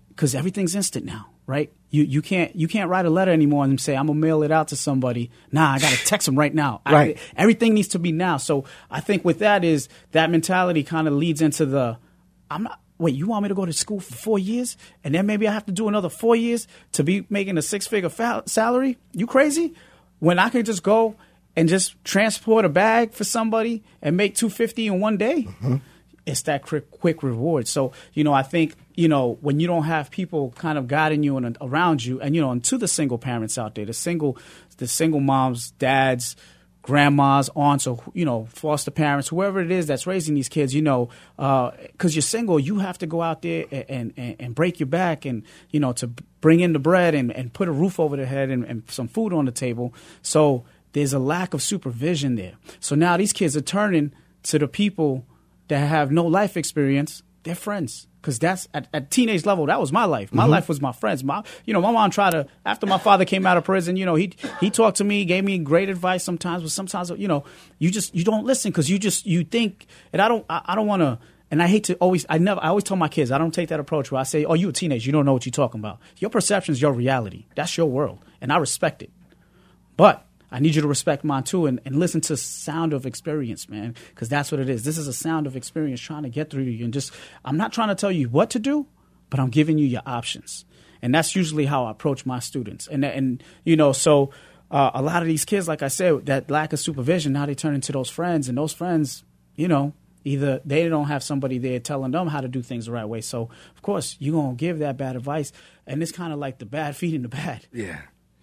because 0.08 0.34
everything's 0.34 0.74
instant 0.74 1.06
now, 1.06 1.31
right? 1.52 1.70
You 1.90 2.04
you 2.04 2.22
can't 2.22 2.56
you 2.56 2.66
can't 2.66 2.88
write 2.88 3.04
a 3.04 3.10
letter 3.10 3.30
anymore 3.30 3.64
and 3.64 3.78
say 3.78 3.94
I'm 3.94 4.06
gonna 4.06 4.18
mail 4.18 4.42
it 4.42 4.50
out 4.50 4.68
to 4.68 4.76
somebody. 4.76 5.30
Nah, 5.52 5.72
I 5.72 5.78
gotta 5.78 6.02
text 6.06 6.24
them 6.24 6.38
right 6.38 6.54
now. 6.54 6.80
Right. 6.86 7.18
I, 7.18 7.42
everything 7.42 7.74
needs 7.74 7.88
to 7.88 7.98
be 7.98 8.10
now. 8.10 8.38
So 8.38 8.64
I 8.90 9.00
think 9.00 9.22
with 9.22 9.40
that 9.40 9.62
is 9.62 9.90
that 10.12 10.30
mentality 10.30 10.82
kind 10.82 11.06
of 11.06 11.12
leads 11.12 11.42
into 11.42 11.66
the 11.66 11.98
I'm 12.50 12.62
not. 12.62 12.80
Wait, 12.96 13.14
you 13.14 13.26
want 13.26 13.42
me 13.42 13.48
to 13.48 13.54
go 13.54 13.66
to 13.66 13.72
school 13.72 14.00
for 14.00 14.14
four 14.14 14.38
years 14.38 14.78
and 15.04 15.14
then 15.14 15.26
maybe 15.26 15.46
I 15.46 15.52
have 15.52 15.66
to 15.66 15.72
do 15.72 15.88
another 15.88 16.08
four 16.08 16.36
years 16.36 16.66
to 16.92 17.04
be 17.04 17.26
making 17.28 17.58
a 17.58 17.62
six 17.62 17.86
figure 17.86 18.08
fa- 18.08 18.44
salary? 18.46 18.96
You 19.12 19.26
crazy? 19.26 19.74
When 20.20 20.38
I 20.38 20.48
could 20.48 20.64
just 20.64 20.82
go 20.82 21.16
and 21.56 21.68
just 21.68 22.02
transport 22.04 22.64
a 22.64 22.70
bag 22.70 23.12
for 23.12 23.24
somebody 23.24 23.82
and 24.00 24.16
make 24.16 24.34
two 24.34 24.48
fifty 24.48 24.86
in 24.86 25.00
one 25.00 25.18
day. 25.18 25.42
Mm-hmm 25.42 25.76
it's 26.24 26.42
that 26.42 26.62
quick, 26.62 26.90
quick 26.90 27.22
reward. 27.22 27.66
So, 27.66 27.92
you 28.12 28.24
know, 28.24 28.32
I 28.32 28.42
think, 28.42 28.74
you 28.94 29.08
know, 29.08 29.38
when 29.40 29.60
you 29.60 29.66
don't 29.66 29.84
have 29.84 30.10
people 30.10 30.52
kind 30.56 30.78
of 30.78 30.86
guiding 30.86 31.22
you 31.22 31.36
and 31.36 31.56
around 31.60 32.04
you, 32.04 32.20
and, 32.20 32.34
you 32.34 32.40
know, 32.40 32.50
and 32.50 32.62
to 32.64 32.78
the 32.78 32.88
single 32.88 33.18
parents 33.18 33.58
out 33.58 33.74
there, 33.74 33.84
the 33.84 33.92
single, 33.92 34.38
the 34.76 34.86
single 34.86 35.20
moms, 35.20 35.72
dads, 35.72 36.36
grandmas, 36.82 37.48
aunts, 37.54 37.86
or, 37.86 38.02
you 38.12 38.24
know, 38.24 38.46
foster 38.46 38.90
parents, 38.90 39.28
whoever 39.28 39.60
it 39.60 39.70
is 39.70 39.86
that's 39.86 40.06
raising 40.06 40.34
these 40.34 40.48
kids, 40.48 40.74
you 40.74 40.82
know, 40.82 41.08
because 41.36 42.12
uh, 42.12 42.14
you're 42.14 42.22
single, 42.22 42.58
you 42.58 42.78
have 42.80 42.98
to 42.98 43.06
go 43.06 43.22
out 43.22 43.42
there 43.42 43.66
and, 43.70 44.12
and, 44.16 44.36
and, 44.38 44.54
break 44.54 44.80
your 44.80 44.88
back 44.88 45.24
and, 45.24 45.44
you 45.70 45.78
know, 45.78 45.92
to 45.92 46.08
bring 46.40 46.60
in 46.60 46.72
the 46.72 46.80
bread 46.80 47.14
and, 47.14 47.30
and 47.32 47.52
put 47.52 47.68
a 47.68 47.72
roof 47.72 48.00
over 48.00 48.16
their 48.16 48.26
head 48.26 48.50
and, 48.50 48.64
and 48.64 48.82
some 48.90 49.06
food 49.06 49.32
on 49.32 49.44
the 49.44 49.52
table. 49.52 49.94
So 50.22 50.64
there's 50.92 51.12
a 51.12 51.20
lack 51.20 51.54
of 51.54 51.62
supervision 51.62 52.34
there. 52.34 52.54
So 52.80 52.96
now 52.96 53.16
these 53.16 53.32
kids 53.32 53.56
are 53.56 53.62
turning 53.62 54.12
to 54.44 54.58
the 54.58 54.66
people 54.66 55.24
that 55.72 55.78
have 55.78 56.12
no 56.12 56.26
life 56.26 56.58
experience, 56.58 57.22
they're 57.44 57.54
friends. 57.54 58.06
Because 58.20 58.38
that's 58.38 58.68
at, 58.74 58.88
at, 58.92 59.10
teenage 59.10 59.46
level, 59.46 59.66
that 59.66 59.80
was 59.80 59.90
my 59.90 60.04
life. 60.04 60.32
My 60.32 60.42
mm-hmm. 60.42 60.52
life 60.52 60.68
was 60.68 60.80
my 60.82 60.92
friends. 60.92 61.24
My, 61.24 61.42
you 61.64 61.72
know, 61.72 61.80
my 61.80 61.90
mom 61.90 62.10
tried 62.10 62.32
to. 62.32 62.46
After 62.64 62.86
my 62.86 62.98
father 62.98 63.24
came 63.24 63.46
out 63.46 63.56
of 63.56 63.64
prison, 63.64 63.96
you 63.96 64.04
know, 64.04 64.14
he 64.14 64.34
he 64.60 64.70
talked 64.70 64.98
to 64.98 65.04
me, 65.04 65.24
gave 65.24 65.42
me 65.42 65.58
great 65.58 65.88
advice 65.88 66.22
sometimes, 66.22 66.62
but 66.62 66.70
sometimes, 66.70 67.10
you 67.16 67.26
know, 67.26 67.44
you 67.78 67.90
just 67.90 68.14
you 68.14 68.22
don't 68.22 68.44
listen 68.44 68.70
because 68.70 68.88
you 68.88 69.00
just 69.00 69.26
you 69.26 69.42
think. 69.42 69.86
And 70.12 70.22
I 70.22 70.28
don't 70.28 70.44
I, 70.48 70.60
I 70.66 70.74
don't 70.76 70.86
want 70.86 71.00
to. 71.02 71.18
And 71.50 71.60
I 71.60 71.66
hate 71.66 71.84
to 71.84 71.94
always. 71.96 72.24
I 72.28 72.38
never. 72.38 72.62
I 72.62 72.68
always 72.68 72.84
tell 72.84 72.96
my 72.96 73.08
kids 73.08 73.32
I 73.32 73.38
don't 73.38 73.50
take 73.50 73.70
that 73.70 73.80
approach 73.80 74.12
where 74.12 74.20
I 74.20 74.24
say, 74.24 74.44
"Oh, 74.44 74.54
you 74.54 74.68
a 74.68 74.72
teenager, 74.72 75.06
you 75.06 75.12
don't 75.12 75.26
know 75.26 75.32
what 75.32 75.44
you're 75.44 75.50
talking 75.50 75.80
about. 75.80 75.98
Your 76.18 76.30
perception 76.30 76.72
is 76.72 76.80
your 76.80 76.92
reality. 76.92 77.46
That's 77.56 77.76
your 77.76 77.86
world, 77.86 78.20
and 78.40 78.52
I 78.52 78.58
respect 78.58 79.02
it." 79.02 79.10
But 79.96 80.24
I 80.52 80.60
need 80.60 80.74
you 80.74 80.82
to 80.82 80.88
respect 80.88 81.24
mine 81.24 81.44
too 81.44 81.66
and, 81.66 81.80
and 81.86 81.98
listen 81.98 82.20
to 82.22 82.36
sound 82.36 82.92
of 82.92 83.06
experience, 83.06 83.68
man, 83.70 83.96
because 84.10 84.28
that's 84.28 84.52
what 84.52 84.60
it 84.60 84.68
is. 84.68 84.84
This 84.84 84.98
is 84.98 85.08
a 85.08 85.12
sound 85.12 85.46
of 85.46 85.56
experience 85.56 86.00
trying 86.00 86.24
to 86.24 86.28
get 86.28 86.50
through 86.50 86.66
to 86.66 86.70
you. 86.70 86.84
And 86.84 86.92
just, 86.92 87.12
I'm 87.44 87.56
not 87.56 87.72
trying 87.72 87.88
to 87.88 87.94
tell 87.94 88.12
you 88.12 88.28
what 88.28 88.50
to 88.50 88.58
do, 88.58 88.86
but 89.30 89.40
I'm 89.40 89.48
giving 89.48 89.78
you 89.78 89.86
your 89.86 90.02
options. 90.04 90.66
And 91.00 91.14
that's 91.14 91.34
usually 91.34 91.64
how 91.64 91.86
I 91.86 91.90
approach 91.90 92.26
my 92.26 92.38
students. 92.38 92.86
And, 92.86 93.02
and 93.02 93.42
you 93.64 93.76
know, 93.76 93.92
so 93.92 94.30
uh, 94.70 94.90
a 94.94 95.02
lot 95.02 95.22
of 95.22 95.28
these 95.28 95.46
kids, 95.46 95.66
like 95.66 95.82
I 95.82 95.88
said, 95.88 96.26
that 96.26 96.50
lack 96.50 96.74
of 96.74 96.80
supervision, 96.80 97.32
now 97.32 97.46
they 97.46 97.54
turn 97.54 97.74
into 97.74 97.90
those 97.90 98.10
friends. 98.10 98.46
And 98.48 98.58
those 98.58 98.74
friends, 98.74 99.24
you 99.56 99.68
know, 99.68 99.94
either 100.24 100.60
they 100.66 100.86
don't 100.88 101.06
have 101.06 101.22
somebody 101.22 101.56
there 101.56 101.80
telling 101.80 102.12
them 102.12 102.28
how 102.28 102.42
to 102.42 102.48
do 102.48 102.62
things 102.62 102.86
the 102.86 102.92
right 102.92 103.06
way. 103.06 103.22
So, 103.22 103.48
of 103.74 103.82
course, 103.82 104.16
you're 104.18 104.34
going 104.34 104.56
to 104.56 104.60
give 104.60 104.80
that 104.80 104.98
bad 104.98 105.16
advice. 105.16 105.50
And 105.86 106.02
it's 106.02 106.12
kind 106.12 106.32
of 106.32 106.38
like 106.38 106.58
the 106.58 106.66
bad 106.66 106.94
feeding 106.98 107.22
the 107.22 107.28
bad. 107.28 107.66
Yeah. 107.72 108.02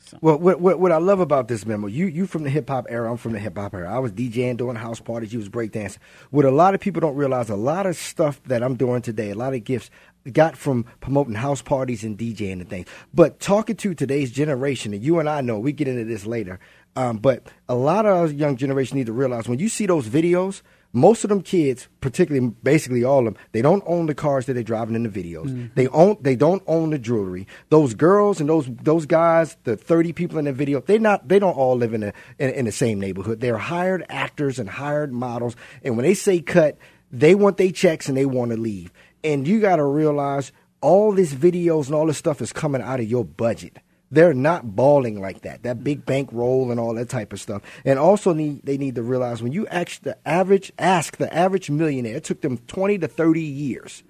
So. 0.09 0.17
Well, 0.21 0.39
what, 0.39 0.59
what, 0.59 0.79
what 0.79 0.91
I 0.91 0.97
love 0.97 1.19
about 1.19 1.47
this 1.47 1.67
Memo, 1.67 1.85
you 1.85 2.07
you 2.07 2.25
from 2.25 2.43
the 2.43 2.49
hip 2.49 2.67
hop 2.67 2.87
era, 2.89 3.11
I'm 3.11 3.17
from 3.17 3.33
the 3.33 3.39
hip 3.39 3.55
hop 3.55 3.75
era. 3.75 3.93
I 3.93 3.99
was 3.99 4.11
DJing, 4.11 4.57
doing 4.57 4.75
house 4.75 4.99
parties, 4.99 5.31
you 5.31 5.37
was 5.37 5.49
breakdancing. 5.49 5.99
What 6.31 6.45
a 6.45 6.51
lot 6.51 6.73
of 6.73 6.81
people 6.81 6.99
don't 6.99 7.15
realize, 7.15 7.49
a 7.49 7.55
lot 7.55 7.85
of 7.85 7.95
stuff 7.95 8.41
that 8.45 8.63
I'm 8.63 8.75
doing 8.75 9.03
today, 9.03 9.29
a 9.29 9.35
lot 9.35 9.53
of 9.53 9.63
gifts 9.63 9.91
got 10.31 10.57
from 10.57 10.85
promoting 10.99 11.35
house 11.35 11.61
parties 11.61 12.03
and 12.03 12.17
DJing 12.17 12.53
and 12.53 12.69
things. 12.69 12.87
But 13.13 13.39
talking 13.39 13.75
to 13.77 13.93
today's 13.93 14.31
generation, 14.31 14.93
and 14.93 15.03
you 15.03 15.19
and 15.19 15.29
I 15.29 15.41
know, 15.41 15.59
we 15.59 15.73
get 15.73 15.87
into 15.87 16.05
this 16.05 16.25
later. 16.25 16.59
Um, 16.95 17.17
but 17.17 17.47
a 17.67 17.75
lot 17.75 18.07
of 18.07 18.17
our 18.17 18.27
young 18.27 18.57
generation 18.57 18.97
need 18.97 19.05
to 19.05 19.13
realize 19.13 19.47
when 19.47 19.59
you 19.59 19.69
see 19.69 19.85
those 19.85 20.07
videos, 20.07 20.63
most 20.91 21.23
of 21.23 21.29
them 21.29 21.41
kids, 21.41 21.87
particularly 22.01 22.53
basically 22.63 23.03
all 23.03 23.19
of 23.19 23.33
them, 23.33 23.43
they 23.51 23.61
don't 23.61 23.83
own 23.85 24.07
the 24.07 24.15
cars 24.15 24.47
that 24.47 24.53
they're 24.53 24.63
driving 24.63 24.95
in 24.95 25.03
the 25.03 25.09
videos. 25.09 25.45
Mm-hmm. 25.45 25.67
They 25.75 25.87
own 25.89 26.17
they 26.21 26.35
don't 26.35 26.63
own 26.65 26.89
the 26.89 26.99
jewelry. 26.99 27.47
Those 27.69 27.93
girls 27.93 28.39
and 28.39 28.49
those 28.49 28.67
those 28.67 29.05
guys, 29.05 29.55
the 29.65 29.77
thirty 29.77 30.13
people 30.13 30.39
in 30.39 30.45
the 30.45 30.53
video, 30.53 30.81
they 30.81 30.97
not 30.97 31.27
they 31.27 31.37
don't 31.39 31.55
all 31.55 31.75
live 31.75 31.93
in 31.93 32.03
a 32.03 32.13
in, 32.39 32.49
in 32.51 32.65
the 32.65 32.71
same 32.71 32.99
neighborhood. 32.99 33.39
They're 33.39 33.57
hired 33.57 34.05
actors 34.09 34.57
and 34.57 34.69
hired 34.69 35.13
models, 35.13 35.55
and 35.83 35.95
when 35.95 36.05
they 36.05 36.15
say 36.15 36.41
cut, 36.41 36.77
they 37.11 37.35
want 37.35 37.57
their 37.57 37.71
checks 37.71 38.07
and 38.07 38.17
they 38.17 38.25
want 38.25 38.51
to 38.51 38.57
leave. 38.57 38.91
And 39.23 39.47
you 39.47 39.59
got 39.59 39.75
to 39.75 39.85
realize 39.85 40.51
all 40.81 41.11
these 41.11 41.33
videos 41.33 41.87
and 41.87 41.95
all 41.95 42.07
this 42.07 42.17
stuff 42.17 42.41
is 42.41 42.53
coming 42.53 42.81
out 42.81 42.99
of 42.99 43.09
your 43.09 43.25
budget. 43.25 43.77
They're 44.11 44.33
not 44.33 44.75
balling 44.75 45.21
like 45.21 45.41
that. 45.41 45.63
That 45.63 45.83
big 45.83 46.05
bankroll 46.05 46.71
and 46.71 46.79
all 46.79 46.95
that 46.95 47.09
type 47.09 47.31
of 47.31 47.39
stuff. 47.39 47.61
And 47.85 47.99
also 47.99 48.33
need 48.33 48.61
they 48.63 48.77
need 48.77 48.95
to 48.95 49.03
realize 49.03 49.43
when 49.43 49.51
you 49.51 49.67
ask 49.67 50.01
the 50.01 50.17
average 50.27 50.71
ask 50.79 51.17
the 51.17 51.31
average 51.33 51.69
millionaire, 51.69 52.17
it 52.17 52.23
took 52.23 52.41
them 52.41 52.57
twenty 52.67 52.97
to 52.97 53.07
thirty 53.07 53.43
years 53.43 54.03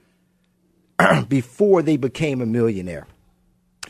before 1.28 1.82
they 1.82 1.98
became 1.98 2.42
a 2.42 2.46
millionaire. 2.46 3.08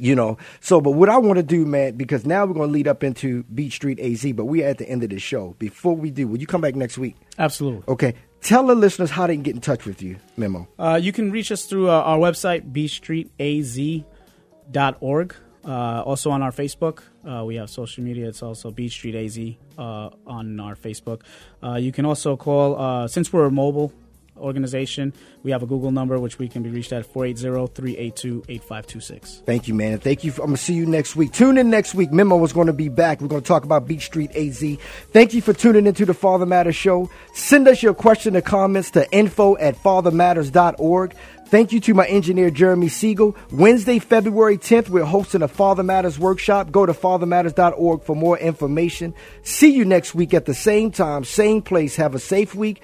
You 0.01 0.15
know, 0.15 0.37
so 0.61 0.79
but 0.79 0.91
what 0.91 1.09
I 1.09 1.17
want 1.17 1.37
to 1.37 1.43
do, 1.43 1.65
man, 1.65 1.97
because 1.97 2.25
now 2.25 2.45
we're 2.45 2.53
going 2.53 2.69
to 2.69 2.73
lead 2.73 2.87
up 2.87 3.03
into 3.03 3.43
Beat 3.43 3.73
Street 3.73 3.99
AZ, 3.99 4.25
but 4.31 4.45
we're 4.45 4.65
at 4.65 4.77
the 4.77 4.87
end 4.87 5.03
of 5.03 5.09
the 5.09 5.19
show. 5.19 5.57
Before 5.59 5.93
we 5.93 6.09
do, 6.09 6.25
will 6.25 6.39
you 6.39 6.47
come 6.47 6.61
back 6.61 6.75
next 6.75 6.97
week? 6.97 7.17
Absolutely. 7.37 7.83
Okay. 7.87 8.13
Tell 8.41 8.65
the 8.65 8.75
listeners 8.75 9.11
how 9.11 9.27
they 9.27 9.33
can 9.33 9.43
get 9.43 9.55
in 9.55 9.61
touch 9.61 9.85
with 9.85 10.01
you, 10.01 10.15
Memo. 10.37 10.69
Uh, 10.79 10.97
you 11.01 11.11
can 11.11 11.31
reach 11.31 11.51
us 11.51 11.65
through 11.65 11.89
uh, 11.89 12.01
our 12.01 12.17
website, 12.17 12.71
beatstreetaz.org. 12.71 15.35
Uh, 15.65 16.01
also 16.05 16.31
on 16.31 16.41
our 16.41 16.51
Facebook, 16.51 17.01
uh, 17.27 17.43
we 17.43 17.55
have 17.55 17.69
social 17.69 18.03
media. 18.03 18.27
It's 18.27 18.41
also 18.41 18.71
Beat 18.71 18.91
Street 18.91 19.15
AZ 19.15 19.37
uh, 19.77 20.09
on 20.25 20.59
our 20.59 20.75
Facebook. 20.75 21.21
Uh, 21.61 21.75
you 21.75 21.91
can 21.91 22.05
also 22.05 22.37
call, 22.37 22.79
uh, 22.79 23.07
since 23.07 23.33
we're 23.33 23.49
mobile, 23.49 23.91
organization. 24.39 25.13
We 25.43 25.51
have 25.51 25.63
a 25.63 25.65
Google 25.65 25.91
number 25.91 26.19
which 26.19 26.39
we 26.39 26.47
can 26.47 26.63
be 26.63 26.69
reached 26.69 26.91
at 26.91 27.11
480-382-8526. 27.13 29.45
Thank 29.45 29.67
you, 29.67 29.73
man. 29.73 29.99
Thank 29.99 30.23
you. 30.23 30.31
For, 30.31 30.41
I'm 30.41 30.47
going 30.47 30.57
to 30.57 30.63
see 30.63 30.73
you 30.73 30.85
next 30.85 31.15
week. 31.15 31.31
Tune 31.31 31.57
in 31.57 31.69
next 31.69 31.95
week. 31.95 32.11
Memo 32.11 32.43
is 32.43 32.53
going 32.53 32.67
to 32.67 32.73
be 32.73 32.89
back. 32.89 33.21
We're 33.21 33.27
going 33.27 33.41
to 33.41 33.47
talk 33.47 33.63
about 33.63 33.87
Beat 33.87 34.01
Street 34.01 34.35
AZ. 34.35 34.63
Thank 35.11 35.33
you 35.33 35.41
for 35.41 35.53
tuning 35.53 35.87
into 35.87 36.05
the 36.05 36.13
Father 36.13 36.45
Matters 36.45 36.75
show. 36.75 37.09
Send 37.33 37.67
us 37.67 37.83
your 37.83 37.93
question 37.93 38.35
or 38.35 38.41
comments 38.41 38.91
to 38.91 39.09
info 39.11 39.57
at 39.57 39.75
fathermatters.org. 39.75 41.15
Thank 41.49 41.71
you 41.71 41.79
to 41.79 41.95
my 41.95 42.05
engineer, 42.05 42.51
Jeremy 42.51 42.89
Siegel. 42.89 43.35
Wednesday, 43.51 43.97
February 43.97 44.59
10th, 44.59 44.89
we're 44.89 45.03
hosting 45.03 45.41
a 45.41 45.47
Father 45.47 45.81
Matters 45.81 46.19
workshop. 46.19 46.71
Go 46.71 46.85
to 46.85 46.93
fathermatters.org 46.93 48.03
for 48.03 48.15
more 48.15 48.37
information. 48.37 49.15
See 49.41 49.73
you 49.73 49.83
next 49.83 50.13
week 50.13 50.35
at 50.35 50.45
the 50.45 50.53
same 50.53 50.91
time, 50.91 51.23
same 51.23 51.63
place. 51.63 51.95
Have 51.95 52.13
a 52.13 52.19
safe 52.19 52.53
week. 52.53 52.83